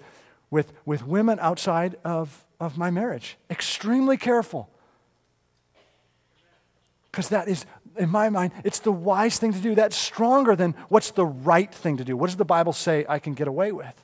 with, 0.51 0.73
with 0.85 1.07
women 1.07 1.39
outside 1.41 1.97
of, 2.05 2.45
of 2.59 2.79
my 2.79 2.91
marriage. 2.91 3.37
Extremely 3.51 4.17
careful. 4.17 4.71
Because 7.15 7.29
that 7.29 7.47
is, 7.47 7.65
in 7.97 8.11
my 8.11 8.29
mind, 8.29 8.51
it's 8.65 8.81
the 8.81 8.91
wise 8.91 9.39
thing 9.39 9.53
to 9.53 9.61
do. 9.61 9.77
That's 9.77 9.95
stronger 9.95 10.57
than 10.57 10.75
what's 10.89 11.13
the 11.13 11.25
right 11.25 11.73
thing 11.73 11.99
to 11.99 12.05
do. 12.05 12.17
What 12.17 12.27
does 12.27 12.35
the 12.35 12.45
Bible 12.45 12.73
say 12.73 13.07
I 13.09 13.21
can 13.21 13.35
get 13.35 13.47
away 13.47 13.71
with? 13.71 13.95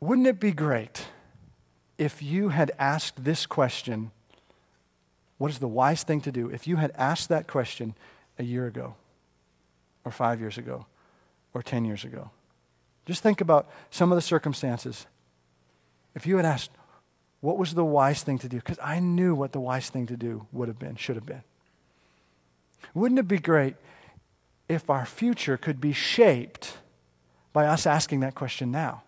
Wouldn't 0.00 0.26
it 0.26 0.40
be 0.40 0.52
great 0.52 1.04
if 1.98 2.22
you 2.22 2.48
had 2.48 2.72
asked 2.78 3.22
this 3.22 3.44
question, 3.44 4.10
what 5.36 5.50
is 5.50 5.58
the 5.58 5.68
wise 5.68 6.02
thing 6.02 6.22
to 6.22 6.32
do? 6.32 6.48
If 6.48 6.66
you 6.66 6.76
had 6.76 6.92
asked 6.96 7.28
that 7.28 7.46
question 7.46 7.94
a 8.38 8.42
year 8.42 8.66
ago, 8.66 8.94
or 10.02 10.10
five 10.10 10.40
years 10.40 10.56
ago, 10.56 10.86
or 11.52 11.62
10 11.62 11.84
years 11.84 12.04
ago, 12.04 12.30
just 13.04 13.22
think 13.22 13.42
about 13.42 13.68
some 13.90 14.10
of 14.10 14.16
the 14.16 14.22
circumstances. 14.22 15.06
If 16.16 16.26
you 16.26 16.38
had 16.38 16.46
asked, 16.46 16.70
what 17.40 17.58
was 17.58 17.74
the 17.74 17.84
wise 17.84 18.22
thing 18.22 18.38
to 18.38 18.48
do? 18.48 18.56
Because 18.56 18.78
I 18.82 18.98
knew 18.98 19.34
what 19.34 19.52
the 19.52 19.60
wise 19.60 19.90
thing 19.90 20.06
to 20.06 20.16
do 20.16 20.46
would 20.50 20.66
have 20.66 20.78
been, 20.78 20.96
should 20.96 21.14
have 21.14 21.26
been. 21.26 21.42
Wouldn't 22.94 23.20
it 23.20 23.28
be 23.28 23.38
great 23.38 23.76
if 24.68 24.88
our 24.88 25.04
future 25.04 25.58
could 25.58 25.78
be 25.80 25.92
shaped 25.92 26.78
by 27.52 27.66
us 27.66 27.86
asking 27.86 28.20
that 28.20 28.34
question 28.34 28.70
now? 28.70 29.02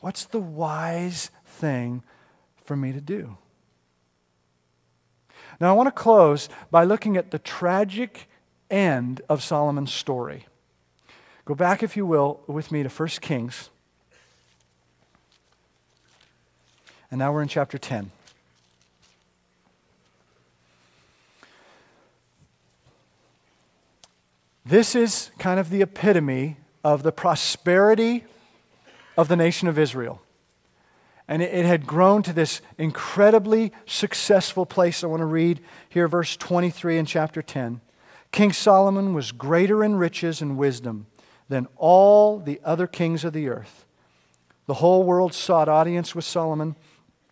What's 0.00 0.26
the 0.26 0.38
wise 0.38 1.30
thing 1.46 2.02
for 2.56 2.76
me 2.76 2.92
to 2.92 3.00
do? 3.00 3.38
Now, 5.58 5.70
I 5.70 5.72
want 5.72 5.86
to 5.86 6.02
close 6.02 6.50
by 6.70 6.84
looking 6.84 7.16
at 7.16 7.30
the 7.30 7.38
tragic 7.38 8.28
end 8.70 9.22
of 9.30 9.42
Solomon's 9.42 9.92
story. 9.92 10.46
Go 11.46 11.54
back, 11.54 11.82
if 11.82 11.96
you 11.96 12.04
will, 12.04 12.40
with 12.46 12.70
me 12.70 12.82
to 12.82 12.90
1 12.90 13.08
Kings. 13.22 13.70
And 17.10 17.18
now 17.18 17.32
we're 17.32 17.42
in 17.42 17.48
chapter 17.48 17.78
10. 17.78 18.10
This 24.64 24.96
is 24.96 25.30
kind 25.38 25.60
of 25.60 25.70
the 25.70 25.82
epitome 25.82 26.56
of 26.82 27.04
the 27.04 27.12
prosperity 27.12 28.24
of 29.16 29.28
the 29.28 29.36
nation 29.36 29.68
of 29.68 29.78
Israel. 29.78 30.20
And 31.28 31.42
it, 31.42 31.64
had 31.64 31.86
grown 31.86 32.22
to 32.24 32.32
this 32.32 32.60
incredibly 32.78 33.72
successful 33.86 34.66
place. 34.66 35.02
I 35.02 35.08
want 35.08 35.20
to 35.20 35.26
read 35.26 35.60
here 35.88 36.06
verse 36.08 36.36
23 36.36 36.98
in 36.98 37.06
chapter 37.06 37.42
10. 37.42 37.80
King 38.32 38.52
Solomon 38.52 39.14
was 39.14 39.32
greater 39.32 39.82
in 39.82 39.96
riches 39.96 40.40
and 40.40 40.56
wisdom 40.56 41.06
than 41.48 41.68
all 41.76 42.38
the 42.38 42.60
other 42.64 42.86
kings 42.86 43.24
of 43.24 43.32
the 43.32 43.48
earth. 43.48 43.84
The 44.66 44.74
whole 44.74 45.04
world 45.04 45.32
sought 45.32 45.68
audience 45.68 46.14
with 46.14 46.24
Solomon 46.24 46.74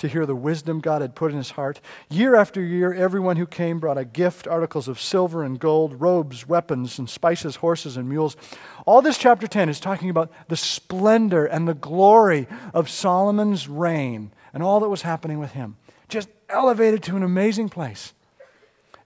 to 0.04 0.08
hear 0.10 0.26
the 0.26 0.36
wisdom 0.36 0.80
God 0.80 1.00
had 1.00 1.14
put 1.14 1.30
in 1.30 1.38
his 1.38 1.52
heart. 1.52 1.80
Year 2.10 2.34
after 2.34 2.62
year, 2.62 2.92
everyone 2.92 3.36
who 3.36 3.46
came 3.46 3.80
brought 3.80 3.96
a 3.96 4.04
gift 4.04 4.46
articles 4.46 4.86
of 4.86 5.00
silver 5.00 5.42
and 5.42 5.58
gold, 5.58 5.98
robes, 5.98 6.46
weapons, 6.46 6.98
and 6.98 7.08
spices, 7.08 7.56
horses, 7.56 7.96
and 7.96 8.06
mules. 8.06 8.36
All 8.84 9.00
this 9.00 9.16
chapter 9.16 9.46
10 9.46 9.70
is 9.70 9.80
talking 9.80 10.10
about 10.10 10.30
the 10.48 10.58
splendor 10.58 11.46
and 11.46 11.66
the 11.66 11.72
glory 11.72 12.46
of 12.74 12.90
Solomon's 12.90 13.66
reign 13.66 14.30
and 14.52 14.62
all 14.62 14.78
that 14.80 14.90
was 14.90 15.02
happening 15.02 15.38
with 15.38 15.52
him. 15.52 15.76
Just 16.10 16.28
elevated 16.50 17.02
to 17.04 17.16
an 17.16 17.22
amazing 17.22 17.70
place. 17.70 18.12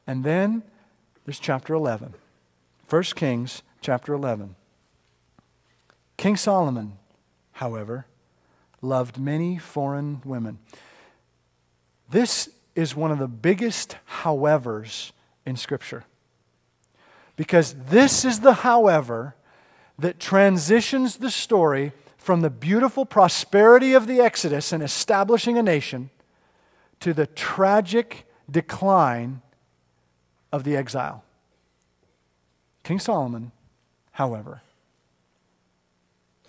And 0.05 0.25
then 0.25 0.65
there's 1.25 1.39
chapter 1.39 1.75
11. 1.75 2.15
1 2.91 3.03
Kings 3.15 3.63
chapter 3.81 4.13
11. 4.13 4.57
King 6.17 6.37
Solomon, 6.37 6.99
however, 7.53 8.07
loved 8.83 9.17
many 9.17 9.59
foreign 9.59 10.23
women. 10.25 10.59
This 12.09 12.49
is 12.75 12.97
one 12.97 13.11
of 13.11 13.19
the 13.19 13.29
biggest 13.29 13.97
howevers 14.23 15.13
in 15.45 15.57
Scripture. 15.57 16.05
Because 17.37 17.75
this 17.75 18.25
is 18.25 18.41
the 18.41 18.55
however 18.55 19.35
that 19.99 20.19
transitions 20.19 21.17
the 21.17 21.31
story 21.31 21.93
from 22.17 22.41
the 22.41 22.51
beautiful 22.51 23.05
prosperity 23.05 23.95
of 23.95 24.07
the 24.07 24.21
Exodus 24.21 24.73
and 24.73 24.83
establishing 24.83 25.59
a 25.59 25.63
nation 25.63 26.11
to 27.01 27.13
the 27.15 27.27
tragic 27.27 28.27
decline 28.51 29.41
of 30.53 30.65
the 30.65 30.77
exile. 30.77 31.25
King 32.83 32.99
Solomon, 32.99 33.53
however, 34.13 34.63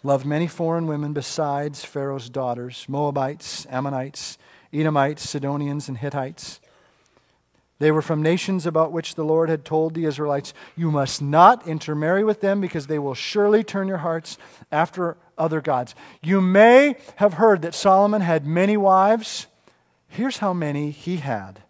loved 0.03 0.25
many 0.25 0.47
foreign 0.47 0.87
women 0.87 1.13
besides 1.13 1.83
Pharaoh's 1.83 2.29
daughters 2.29 2.85
Moabites, 2.87 3.65
Ammonites, 3.69 4.37
Edomites, 4.73 5.27
Sidonians, 5.27 5.87
and 5.87 5.97
Hittites. 5.97 6.59
They 7.79 7.91
were 7.91 8.01
from 8.01 8.21
nations 8.21 8.65
about 8.65 8.91
which 8.91 9.15
the 9.15 9.23
Lord 9.23 9.49
had 9.49 9.63
told 9.63 9.93
the 9.93 10.05
Israelites, 10.05 10.53
You 10.75 10.91
must 10.91 11.21
not 11.21 11.65
intermarry 11.65 12.23
with 12.23 12.41
them 12.41 12.59
because 12.59 12.87
they 12.87 12.99
will 12.99 13.13
surely 13.13 13.63
turn 13.63 13.87
your 13.87 13.99
hearts 13.99 14.37
after 14.71 15.15
other 15.37 15.61
gods. 15.61 15.95
You 16.21 16.41
may 16.41 16.97
have 17.15 17.35
heard 17.35 17.61
that 17.61 17.73
Solomon 17.73 18.21
had 18.21 18.45
many 18.45 18.75
wives, 18.75 19.47
Here's 20.09 20.39
how 20.39 20.53
many 20.53 20.91
he 20.91 21.17
had 21.17 21.61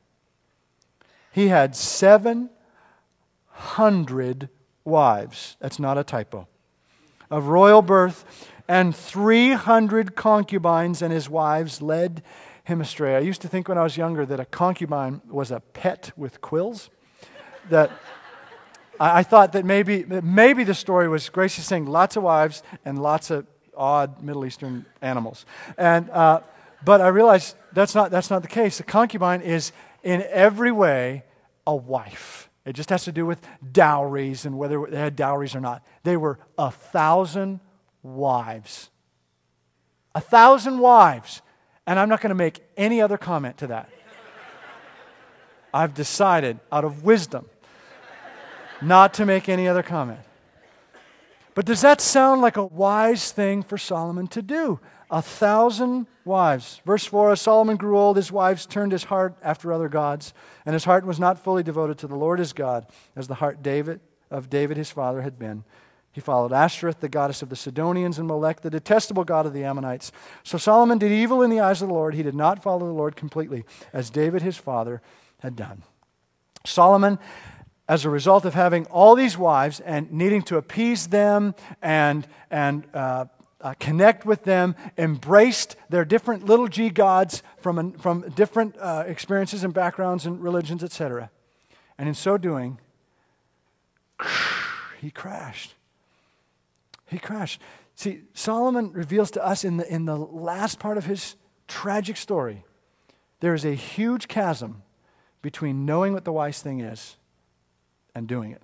he 1.31 1.49
had 1.49 1.75
700 1.75 4.49
wives. 4.83 5.57
That's 5.59 5.79
not 5.79 5.97
a 5.97 6.03
typo. 6.03 6.47
Of 7.29 7.49
royal 7.49 7.83
birth, 7.83 8.49
and 8.67 8.95
300 8.95 10.15
concubines, 10.15 11.03
and 11.03 11.13
his 11.13 11.29
wives 11.29 11.81
led 11.81 12.23
him 12.69 12.79
astray. 12.79 13.15
I 13.15 13.19
used 13.19 13.41
to 13.41 13.47
think 13.47 13.67
when 13.67 13.77
I 13.77 13.84
was 13.84 13.97
younger 13.97 14.25
that 14.25 14.39
a 14.39 14.45
concubine 14.45 15.21
was 15.29 15.51
a 15.51 15.60
pet 15.60 16.12
with 16.15 16.39
quills. 16.39 16.89
That 17.69 17.91
I, 18.99 19.23
thought 19.23 19.53
that 19.53 19.65
maybe, 19.65 20.05
maybe 20.05 20.63
the 20.63 20.73
story 20.73 21.08
was 21.08 21.27
Gracie 21.29 21.62
saying 21.62 21.86
lots 21.86 22.15
of 22.15 22.23
wives 22.23 22.63
and 22.86 23.01
lots 23.01 23.29
of 23.29 23.45
odd 23.75 24.23
Middle 24.23 24.45
Eastern 24.45 24.86
animals. 25.01 25.45
And, 25.77 26.10
uh, 26.10 26.41
but 26.84 27.01
I 27.01 27.10
realized 27.10 27.55
that's 27.73 27.95
not, 27.95 28.12
that's 28.12 28.29
not 28.29 28.41
the 28.41 28.47
case. 28.47 28.79
A 28.79 28.84
concubine 28.84 29.41
is 29.41 29.71
in 30.03 30.23
every 30.29 30.71
way 30.71 31.23
a 31.67 31.75
wife. 31.75 32.49
It 32.65 32.73
just 32.73 32.89
has 32.89 33.03
to 33.05 33.12
do 33.12 33.25
with 33.25 33.41
dowries 33.71 34.45
and 34.45 34.58
whether 34.58 34.86
they 34.89 34.99
had 34.99 35.15
dowries 35.15 35.55
or 35.55 35.60
not. 35.60 35.84
They 36.03 36.17
were 36.17 36.39
a 36.58 36.71
thousand 36.71 37.62
wives. 38.03 38.89
A 40.13 40.21
thousand 40.21 40.79
wives. 40.79 41.41
And 41.89 41.97
I'm 41.97 42.08
not 42.08 42.21
going 42.21 42.30
to 42.30 42.36
make 42.36 42.60
any 42.78 43.02
other 43.02 43.17
comment 43.17 43.58
to 43.58 43.67
that. 43.67 43.89
I've 45.73 45.95
decided, 45.95 46.60
out 46.71 46.86
of 46.86 47.04
wisdom, 47.04 47.49
not 48.80 49.15
to 49.15 49.25
make 49.25 49.49
any 49.49 49.67
other 49.67 49.82
comment. 49.82 50.19
But 51.56 51.65
does 51.65 51.82
that 51.82 51.99
sound 51.99 52.41
like 52.41 52.58
a 52.58 52.63
wise 52.63 53.32
thing 53.32 53.63
for 53.63 53.80
Solomon 53.80 54.28
to 54.28 54.43
do? 54.43 54.80
A 55.10 55.23
thousand 55.23 56.06
wives. 56.25 56.80
Verse 56.86 57.06
4 57.06 57.32
As 57.32 57.41
Solomon 57.41 57.75
grew 57.75 57.97
old, 57.97 58.17
his 58.17 58.32
wives 58.32 58.67
turned 58.67 58.91
his 58.91 59.06
heart 59.06 59.34
after 59.41 59.73
other 59.73 59.89
gods, 59.89 60.32
and 60.67 60.73
his 60.73 60.84
heart 60.84 61.08
was 61.08 61.19
not 61.19 61.43
fully 61.43 61.63
devoted 61.63 61.97
to 61.97 62.08
the 62.08 62.15
Lord 62.15 62.38
his 62.38 62.54
God, 62.54 62.86
as 63.15 63.28
the 63.28 63.34
heart 63.34 63.63
David, 63.63 63.99
of 64.30 64.47
David 64.47 64.78
his 64.78 64.91
father 64.91 65.23
had 65.23 65.39
been. 65.39 65.63
He 66.19 66.21
followed 66.21 66.51
Ashtoreth, 66.51 66.99
the 66.99 67.08
goddess 67.08 67.41
of 67.41 67.47
the 67.47 67.55
Sidonians, 67.55 68.19
and 68.19 68.27
Molech, 68.27 68.60
the 68.60 68.69
detestable 68.69 69.23
god 69.23 69.45
of 69.45 69.53
the 69.53 69.63
Ammonites. 69.63 70.12
So 70.43 70.58
Solomon 70.58 70.97
did 70.97 71.13
evil 71.13 71.41
in 71.41 71.49
the 71.49 71.62
eyes 71.62 71.82
of 71.82 71.88
the 71.88 71.93
Lord. 71.93 72.13
He 72.13 72.23
did 72.23 72.36
not 72.36 72.62
follow 72.62 72.86
the 72.86 72.91
Lord 72.91 73.15
completely, 73.15 73.63
as 73.93 74.10
David 74.10 74.41
his 74.41 74.58
father 74.58 75.01
had 75.39 75.55
done. 75.55 75.84
Solomon, 76.65 77.19
as 77.88 78.03
a 78.03 78.10
result 78.10 78.43
of 78.43 78.53
having 78.53 78.86
all 78.88 79.15
these 79.15 79.38
wives 79.38 79.79
and 79.79 80.12
needing 80.12 80.41
to 80.41 80.58
appease 80.58 81.08
them 81.08 81.55
and, 81.82 82.27
and 82.51 82.84
uh, 82.93 83.27
uh, 83.62 83.75
connect 83.79 84.25
with 84.25 84.43
them, 84.43 84.75
embraced 84.97 85.77
their 85.88 86.03
different 86.03 86.45
little 86.45 86.67
g 86.67 86.89
gods 86.89 87.43
from, 87.60 87.93
from 87.93 88.29
different 88.32 88.75
uh, 88.77 89.05
experiences 89.08 89.63
and 89.63 89.73
backgrounds 89.73 90.25
and 90.25 90.43
religions, 90.43 90.84
etc. 90.84 91.32
And 91.97 92.10
in 92.10 92.13
so 92.13 92.38
doing, 92.38 92.77
he 94.99 95.12
crashed. 95.12 95.75
He 97.10 97.17
crashed. 97.17 97.62
See, 97.95 98.22
Solomon 98.34 98.91
reveals 98.93 99.32
to 99.32 99.45
us 99.45 99.63
in 99.63 99.78
the, 99.78 99.93
in 99.93 100.06
the 100.06 100.17
last 100.17 100.80
part 100.80 100.98
of 100.98 101.06
his 101.06 101.36
tragic 101.67 102.17
story 102.17 102.63
there 103.39 103.54
is 103.54 103.65
a 103.65 103.74
huge 103.74 104.28
chasm 104.28 104.84
between 105.41 105.86
knowing 105.86 106.13
what 106.13 106.26
the 106.26 106.34
wise 106.34 106.62
thing 106.62 106.82
is 106.82 107.17
and 108.13 108.28
doing 108.28 108.52
it. 108.52 108.62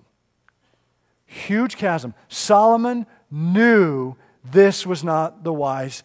Huge 1.24 1.76
chasm. 1.76 2.14
Solomon 2.28 3.06
knew 3.30 4.16
this 4.44 4.86
was 4.86 5.02
not 5.02 5.44
the 5.44 5.52
wise 5.52 6.02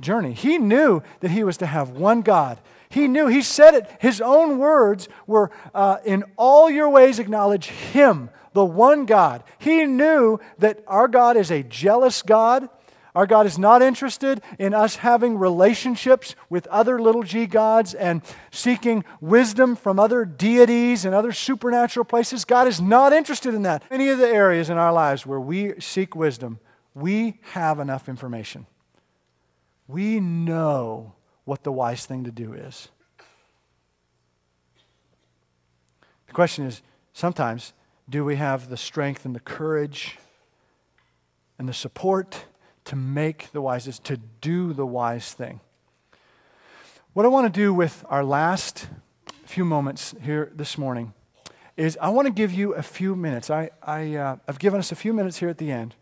journey. 0.00 0.32
He 0.32 0.58
knew 0.58 1.02
that 1.20 1.30
he 1.30 1.44
was 1.44 1.56
to 1.58 1.66
have 1.66 1.90
one 1.90 2.22
God. 2.22 2.58
He 2.88 3.06
knew, 3.06 3.26
he 3.26 3.42
said 3.42 3.74
it, 3.74 3.90
his 4.00 4.20
own 4.20 4.58
words 4.58 5.08
were 5.26 5.50
uh, 5.74 5.98
in 6.04 6.24
all 6.36 6.70
your 6.70 6.88
ways 6.88 7.18
acknowledge 7.18 7.66
him, 7.66 8.30
the 8.52 8.64
one 8.64 9.06
God. 9.06 9.44
He 9.58 9.84
knew 9.84 10.40
that 10.58 10.82
our 10.86 11.08
God 11.08 11.36
is 11.36 11.50
a 11.50 11.62
jealous 11.62 12.22
God. 12.22 12.68
Our 13.14 13.26
God 13.26 13.46
is 13.46 13.58
not 13.58 13.82
interested 13.82 14.40
in 14.58 14.74
us 14.74 14.96
having 14.96 15.38
relationships 15.38 16.36
with 16.48 16.66
other 16.68 17.00
little 17.00 17.22
g 17.22 17.46
gods 17.46 17.94
and 17.94 18.22
seeking 18.52 19.04
wisdom 19.20 19.74
from 19.74 19.98
other 19.98 20.24
deities 20.24 21.04
and 21.04 21.14
other 21.14 21.32
supernatural 21.32 22.04
places. 22.04 22.44
God 22.44 22.68
is 22.68 22.80
not 22.80 23.12
interested 23.12 23.54
in 23.54 23.62
that. 23.62 23.82
Any 23.90 24.08
of 24.10 24.18
the 24.18 24.28
areas 24.28 24.70
in 24.70 24.76
our 24.76 24.92
lives 24.92 25.26
where 25.26 25.40
we 25.40 25.80
seek 25.80 26.14
wisdom, 26.14 26.60
we 26.94 27.40
have 27.52 27.80
enough 27.80 28.08
information. 28.08 28.66
We 29.88 30.20
know 30.20 31.14
what 31.44 31.64
the 31.64 31.72
wise 31.72 32.04
thing 32.04 32.24
to 32.24 32.30
do 32.30 32.52
is. 32.52 32.88
The 36.26 36.34
question 36.34 36.66
is 36.66 36.82
sometimes, 37.14 37.72
do 38.08 38.24
we 38.24 38.36
have 38.36 38.68
the 38.68 38.76
strength 38.76 39.24
and 39.24 39.34
the 39.34 39.40
courage 39.40 40.18
and 41.58 41.68
the 41.68 41.72
support 41.72 42.46
to 42.84 42.96
make 42.96 43.50
the 43.52 43.60
wisest, 43.60 44.04
to 44.04 44.16
do 44.40 44.72
the 44.72 44.86
wise 44.86 45.32
thing? 45.32 45.60
What 47.12 47.26
I 47.26 47.28
want 47.28 47.52
to 47.52 47.60
do 47.60 47.74
with 47.74 48.04
our 48.08 48.24
last 48.24 48.88
few 49.44 49.64
moments 49.64 50.14
here 50.22 50.50
this 50.54 50.78
morning 50.78 51.12
is 51.76 51.98
I 52.00 52.08
want 52.10 52.26
to 52.26 52.32
give 52.32 52.52
you 52.52 52.74
a 52.74 52.82
few 52.82 53.14
minutes. 53.14 53.50
I, 53.50 53.70
I, 53.82 54.14
uh, 54.14 54.36
I've 54.46 54.58
given 54.58 54.78
us 54.78 54.92
a 54.92 54.96
few 54.96 55.12
minutes 55.12 55.38
here 55.38 55.48
at 55.48 55.58
the 55.58 55.70
end 55.70 55.94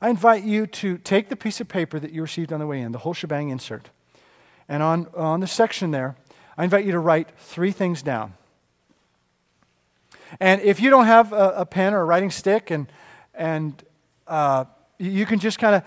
I 0.00 0.10
invite 0.10 0.44
you 0.44 0.66
to 0.66 0.98
take 0.98 1.28
the 1.28 1.36
piece 1.36 1.60
of 1.60 1.66
paper 1.66 1.98
that 1.98 2.12
you 2.12 2.22
received 2.22 2.52
on 2.52 2.60
the 2.60 2.66
way 2.66 2.80
in, 2.80 2.92
the 2.92 2.98
whole 2.98 3.14
shebang 3.14 3.50
insert, 3.50 3.90
and 4.68 4.82
on, 4.82 5.08
on 5.16 5.40
the 5.40 5.46
section 5.46 5.90
there, 5.90 6.16
I 6.56 6.64
invite 6.64 6.84
you 6.84 6.92
to 6.92 7.00
write 7.00 7.30
three 7.36 7.72
things 7.72 8.02
down. 8.02 8.34
And 10.40 10.60
if 10.62 10.80
you 10.80 10.90
don't 10.90 11.06
have 11.06 11.32
a, 11.32 11.54
a 11.58 11.66
pen 11.66 11.94
or 11.94 12.00
a 12.00 12.04
writing 12.04 12.30
stick, 12.30 12.70
and, 12.70 12.86
and 13.34 13.82
uh, 14.26 14.64
you 14.98 15.26
can 15.26 15.38
just 15.38 15.58
kind 15.58 15.74
of 15.74 15.84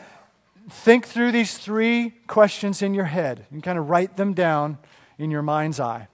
think 0.69 1.05
through 1.05 1.31
these 1.31 1.57
three 1.57 2.11
questions 2.27 2.81
in 2.81 2.93
your 2.93 3.05
head 3.05 3.45
and 3.51 3.61
kind 3.61 3.77
of 3.77 3.89
write 3.89 4.17
them 4.17 4.33
down 4.33 4.77
in 5.17 5.31
your 5.31 5.41
mind's 5.41 5.79
eye. 5.79 6.07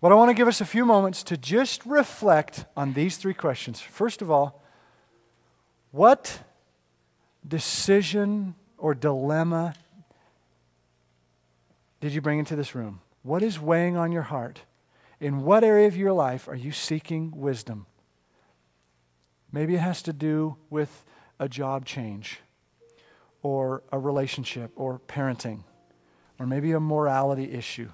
But 0.00 0.12
I 0.12 0.16
want 0.16 0.28
to 0.28 0.34
give 0.34 0.48
us 0.48 0.60
a 0.60 0.66
few 0.66 0.84
moments 0.84 1.22
to 1.24 1.36
just 1.36 1.86
reflect 1.86 2.66
on 2.76 2.92
these 2.92 3.16
three 3.16 3.32
questions. 3.32 3.80
First 3.80 4.20
of 4.20 4.30
all, 4.30 4.62
what 5.92 6.40
decision 7.46 8.54
or 8.76 8.94
dilemma 8.94 9.74
did 12.00 12.12
you 12.12 12.20
bring 12.20 12.38
into 12.38 12.54
this 12.54 12.74
room? 12.74 13.00
What 13.22 13.42
is 13.42 13.58
weighing 13.58 13.96
on 13.96 14.12
your 14.12 14.24
heart? 14.24 14.60
In 15.24 15.40
what 15.40 15.64
area 15.64 15.86
of 15.86 15.96
your 15.96 16.12
life 16.12 16.48
are 16.48 16.54
you 16.54 16.70
seeking 16.70 17.32
wisdom? 17.34 17.86
Maybe 19.50 19.74
it 19.74 19.80
has 19.80 20.02
to 20.02 20.12
do 20.12 20.58
with 20.68 21.02
a 21.40 21.48
job 21.48 21.86
change, 21.86 22.40
or 23.42 23.82
a 23.90 23.98
relationship, 23.98 24.70
or 24.76 25.00
parenting, 25.08 25.64
or 26.38 26.46
maybe 26.46 26.72
a 26.72 26.78
morality 26.78 27.50
issue. 27.52 27.88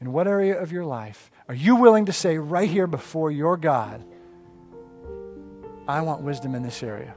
In 0.00 0.12
what 0.12 0.26
area 0.26 0.60
of 0.60 0.72
your 0.72 0.84
life 0.84 1.30
are 1.48 1.54
you 1.54 1.76
willing 1.76 2.06
to 2.06 2.12
say 2.12 2.36
right 2.36 2.68
here 2.68 2.88
before 2.88 3.30
your 3.30 3.56
God, 3.56 4.04
I 5.86 6.00
want 6.00 6.22
wisdom 6.22 6.56
in 6.56 6.64
this 6.64 6.82
area? 6.82 7.14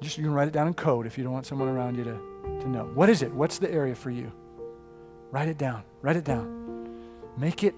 Just 0.00 0.16
you 0.16 0.22
can 0.22 0.32
write 0.32 0.46
it 0.46 0.54
down 0.54 0.68
in 0.68 0.74
code 0.74 1.08
if 1.08 1.18
you 1.18 1.24
don't 1.24 1.32
want 1.32 1.46
someone 1.46 1.66
around 1.66 1.96
you 1.96 2.04
to, 2.04 2.60
to 2.60 2.68
know. 2.68 2.84
What 2.94 3.10
is 3.10 3.20
it? 3.20 3.34
What's 3.34 3.58
the 3.58 3.68
area 3.68 3.96
for 3.96 4.10
you? 4.12 4.30
Write 5.32 5.48
it 5.48 5.58
down. 5.58 5.82
Write 6.02 6.14
it 6.14 6.24
down. 6.24 6.61
Make 7.36 7.64
it 7.64 7.74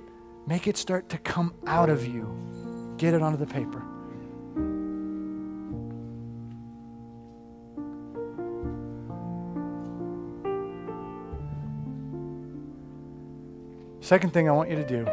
make 0.46 0.66
it 0.66 0.76
start 0.76 1.08
to 1.10 1.18
come 1.18 1.54
out 1.66 1.88
of 1.88 2.06
you. 2.06 2.94
Get 2.98 3.14
it 3.14 3.22
onto 3.22 3.38
the 3.38 3.46
paper. 3.46 3.82
Second 14.00 14.34
thing 14.34 14.50
I 14.50 14.52
want 14.52 14.68
you 14.68 14.76
to 14.76 14.86
do 14.86 15.08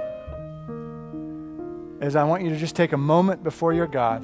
is 2.06 2.18
I 2.18 2.26
want 2.26 2.44
you 2.44 2.50
to 2.50 2.58
just 2.58 2.76
take 2.76 2.92
a 2.92 2.98
moment 2.98 3.42
before 3.42 3.72
your 3.72 3.88
God 3.88 4.22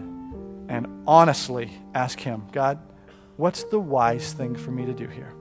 and 0.67 0.87
honestly 1.07 1.71
ask 1.93 2.19
Him, 2.19 2.43
God, 2.51 2.77
what's 3.37 3.63
the 3.63 3.79
wise 3.79 4.33
thing 4.33 4.55
for 4.55 4.71
me 4.71 4.85
to 4.85 4.93
do 4.93 5.07
here? 5.07 5.31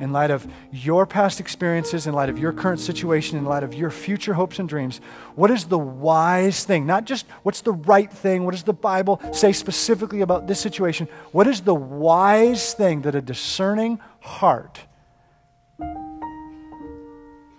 In 0.00 0.12
light 0.12 0.30
of 0.30 0.46
your 0.70 1.06
past 1.06 1.40
experiences, 1.40 2.06
in 2.06 2.14
light 2.14 2.28
of 2.28 2.38
your 2.38 2.52
current 2.52 2.78
situation, 2.78 3.36
in 3.36 3.44
light 3.44 3.64
of 3.64 3.74
your 3.74 3.90
future 3.90 4.34
hopes 4.34 4.58
and 4.58 4.68
dreams, 4.68 5.00
what 5.34 5.50
is 5.50 5.64
the 5.64 5.78
wise 5.78 6.64
thing? 6.64 6.86
Not 6.86 7.04
just 7.04 7.26
what's 7.42 7.62
the 7.62 7.72
right 7.72 8.12
thing, 8.12 8.44
what 8.44 8.52
does 8.52 8.62
the 8.62 8.72
Bible 8.72 9.20
say 9.32 9.52
specifically 9.52 10.20
about 10.20 10.46
this 10.46 10.60
situation? 10.60 11.08
What 11.32 11.48
is 11.48 11.62
the 11.62 11.74
wise 11.74 12.74
thing 12.74 13.02
that 13.02 13.14
a 13.16 13.20
discerning 13.20 13.98
heart 14.20 14.80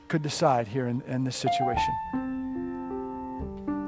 could 0.07 0.21
decide 0.21 0.67
here 0.67 0.87
in, 0.87 1.01
in 1.01 1.25
this 1.25 1.35
situation? 1.35 1.93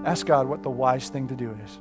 Ask 0.06 0.26
God 0.26 0.48
what 0.48 0.64
the 0.64 0.70
wise 0.70 1.10
thing 1.10 1.28
to 1.30 1.36
do 1.36 1.58
is. 1.64 1.80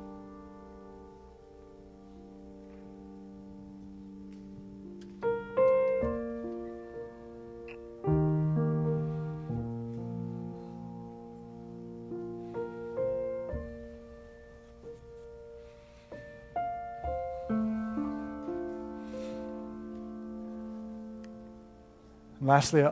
Lastly, 22.51 22.83
I, 22.83 22.91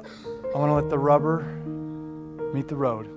want 0.55 0.69
to 0.69 0.73
let 0.73 0.89
the 0.89 0.97
rubber 0.97 1.41
meet 2.53 2.69
the 2.69 2.77
road. 2.77 3.07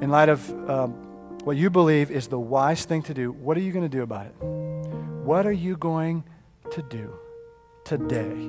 In 0.00 0.10
light 0.10 0.28
of 0.28 0.48
um, 0.70 0.92
what 1.42 1.56
you 1.56 1.70
believe 1.70 2.12
is 2.12 2.28
the 2.28 2.38
wise 2.38 2.84
thing 2.84 3.02
to 3.02 3.12
do, 3.12 3.32
what 3.32 3.56
are 3.56 3.60
you 3.62 3.72
going 3.72 3.84
to 3.84 3.88
do 3.88 4.04
about 4.04 4.26
it? 4.26 4.34
What 5.24 5.44
are 5.44 5.50
you 5.50 5.76
going 5.76 6.22
to 6.70 6.82
do 6.82 7.12
today, 7.82 8.48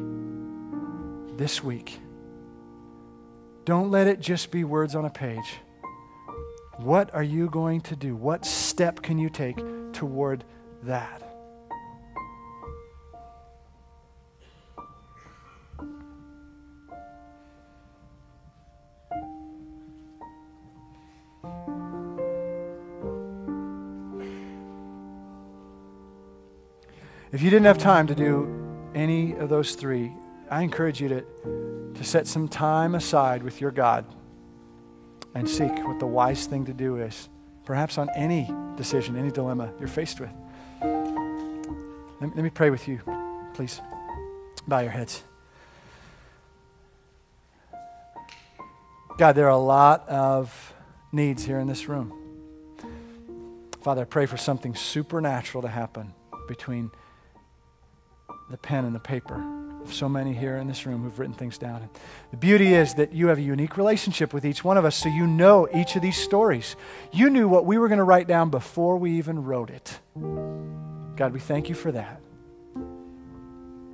this 1.37 1.63
week? 1.63 1.99
Don't 3.65 3.89
let 3.89 4.05
it 4.05 4.19
just 4.19 4.51
be 4.51 4.63
words 4.63 4.93
on 4.93 5.05
a 5.05 5.09
page. 5.09 5.55
What 6.77 7.11
are 7.15 7.23
you 7.23 7.49
going 7.49 7.81
to 7.81 7.95
do? 7.95 8.15
What 8.15 8.45
step 8.45 9.01
can 9.01 9.17
you 9.17 9.31
take 9.31 9.57
toward 9.91 10.43
that? 10.83 11.30
If 27.41 27.45
you 27.45 27.49
didn't 27.49 27.65
have 27.65 27.79
time 27.79 28.05
to 28.05 28.13
do 28.13 28.47
any 28.93 29.33
of 29.33 29.49
those 29.49 29.73
three, 29.73 30.13
I 30.51 30.61
encourage 30.61 31.01
you 31.01 31.07
to, 31.07 31.25
to 31.95 32.03
set 32.03 32.27
some 32.27 32.47
time 32.47 32.93
aside 32.93 33.41
with 33.41 33.59
your 33.59 33.71
God 33.71 34.05
and 35.33 35.49
seek 35.49 35.71
what 35.87 35.97
the 35.97 36.05
wise 36.05 36.45
thing 36.45 36.65
to 36.65 36.73
do 36.75 36.97
is, 36.97 37.29
perhaps 37.65 37.97
on 37.97 38.11
any 38.15 38.47
decision, 38.77 39.17
any 39.17 39.31
dilemma 39.31 39.73
you're 39.79 39.87
faced 39.87 40.19
with. 40.19 40.29
Let 40.83 42.21
me, 42.21 42.31
let 42.35 42.43
me 42.43 42.51
pray 42.51 42.69
with 42.69 42.87
you, 42.87 42.99
please. 43.55 43.81
Bow 44.67 44.81
your 44.81 44.91
heads. 44.91 45.23
God, 49.17 49.33
there 49.33 49.47
are 49.47 49.49
a 49.49 49.57
lot 49.57 50.07
of 50.07 50.75
needs 51.11 51.43
here 51.43 51.57
in 51.57 51.65
this 51.65 51.89
room. 51.89 52.13
Father, 53.81 54.03
I 54.03 54.05
pray 54.05 54.27
for 54.27 54.37
something 54.37 54.75
supernatural 54.75 55.63
to 55.63 55.69
happen 55.69 56.13
between 56.47 56.91
the 58.51 58.57
pen 58.57 58.85
and 58.85 58.93
the 58.93 58.99
paper 58.99 59.43
of 59.81 59.93
so 59.93 60.07
many 60.07 60.33
here 60.33 60.57
in 60.57 60.67
this 60.67 60.85
room 60.85 61.03
who've 61.03 61.17
written 61.17 61.33
things 61.33 61.57
down. 61.57 61.89
The 62.29 62.37
beauty 62.37 62.73
is 62.73 62.93
that 62.95 63.13
you 63.13 63.27
have 63.27 63.37
a 63.37 63.41
unique 63.41 63.77
relationship 63.77 64.33
with 64.33 64.45
each 64.45 64.63
one 64.63 64.77
of 64.77 64.85
us, 64.85 64.95
so 64.95 65.09
you 65.09 65.25
know 65.25 65.67
each 65.73 65.95
of 65.95 66.01
these 66.01 66.17
stories. 66.17 66.75
You 67.11 67.29
knew 67.29 67.47
what 67.47 67.65
we 67.65 67.77
were 67.77 67.87
going 67.87 67.97
to 67.97 68.03
write 68.03 68.27
down 68.27 68.49
before 68.49 68.97
we 68.97 69.17
even 69.17 69.43
wrote 69.43 69.69
it. 69.69 69.99
God, 71.15 71.33
we 71.33 71.39
thank 71.39 71.69
you 71.69 71.75
for 71.75 71.91
that. 71.91 72.21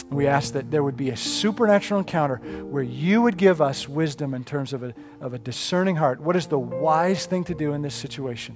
We 0.10 0.28
ask 0.28 0.54
that 0.54 0.72
there 0.72 0.84
would 0.84 0.96
be 0.96 1.10
a 1.10 1.18
supernatural 1.18 2.00
encounter 2.00 2.38
where 2.38 2.84
you 2.84 3.22
would 3.24 3.38
give 3.38 3.62
us 3.62 3.90
wisdom 3.90 4.34
in 4.34 4.46
terms 4.46 4.72
of 4.72 4.84
a, 4.84 4.94
of 5.20 5.34
a 5.34 5.38
discerning 5.38 5.98
heart. 5.98 6.22
What 6.22 6.38
is 6.38 6.48
the 6.48 6.60
wise 6.60 7.26
thing 7.26 7.44
to 7.46 7.54
do 7.54 7.74
in 7.74 7.82
this 7.82 7.94
situation? 7.94 8.56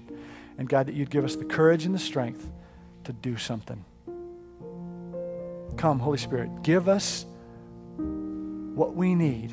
And 0.58 0.70
God, 0.70 0.88
that 0.88 0.95
you'd 0.95 1.10
give 1.10 1.26
us 1.26 1.36
the 1.36 1.43
courage 1.45 1.86
and 1.86 1.93
the 1.93 1.99
strength 1.99 2.49
to 3.04 3.12
do 3.12 3.36
something. 3.36 3.84
Come, 5.78 5.99
Holy 5.99 6.17
Spirit, 6.17 6.63
give 6.63 6.88
us 6.88 7.26
what 7.97 8.95
we 8.95 9.15
need 9.15 9.51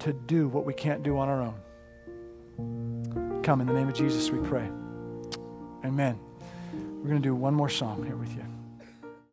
to 0.00 0.12
do 0.12 0.48
what 0.48 0.64
we 0.64 0.74
can't 0.74 1.02
do 1.02 1.18
on 1.18 1.28
our 1.28 1.42
own. 1.42 3.40
Come, 3.42 3.60
in 3.60 3.66
the 3.66 3.72
name 3.72 3.88
of 3.88 3.94
Jesus, 3.94 4.30
we 4.30 4.38
pray. 4.46 4.68
Amen. 5.84 6.18
We're 6.72 7.08
going 7.08 7.22
to 7.22 7.28
do 7.28 7.34
one 7.34 7.54
more 7.54 7.68
song 7.68 8.04
here 8.04 8.16
with 8.16 8.34
you. 8.34 8.51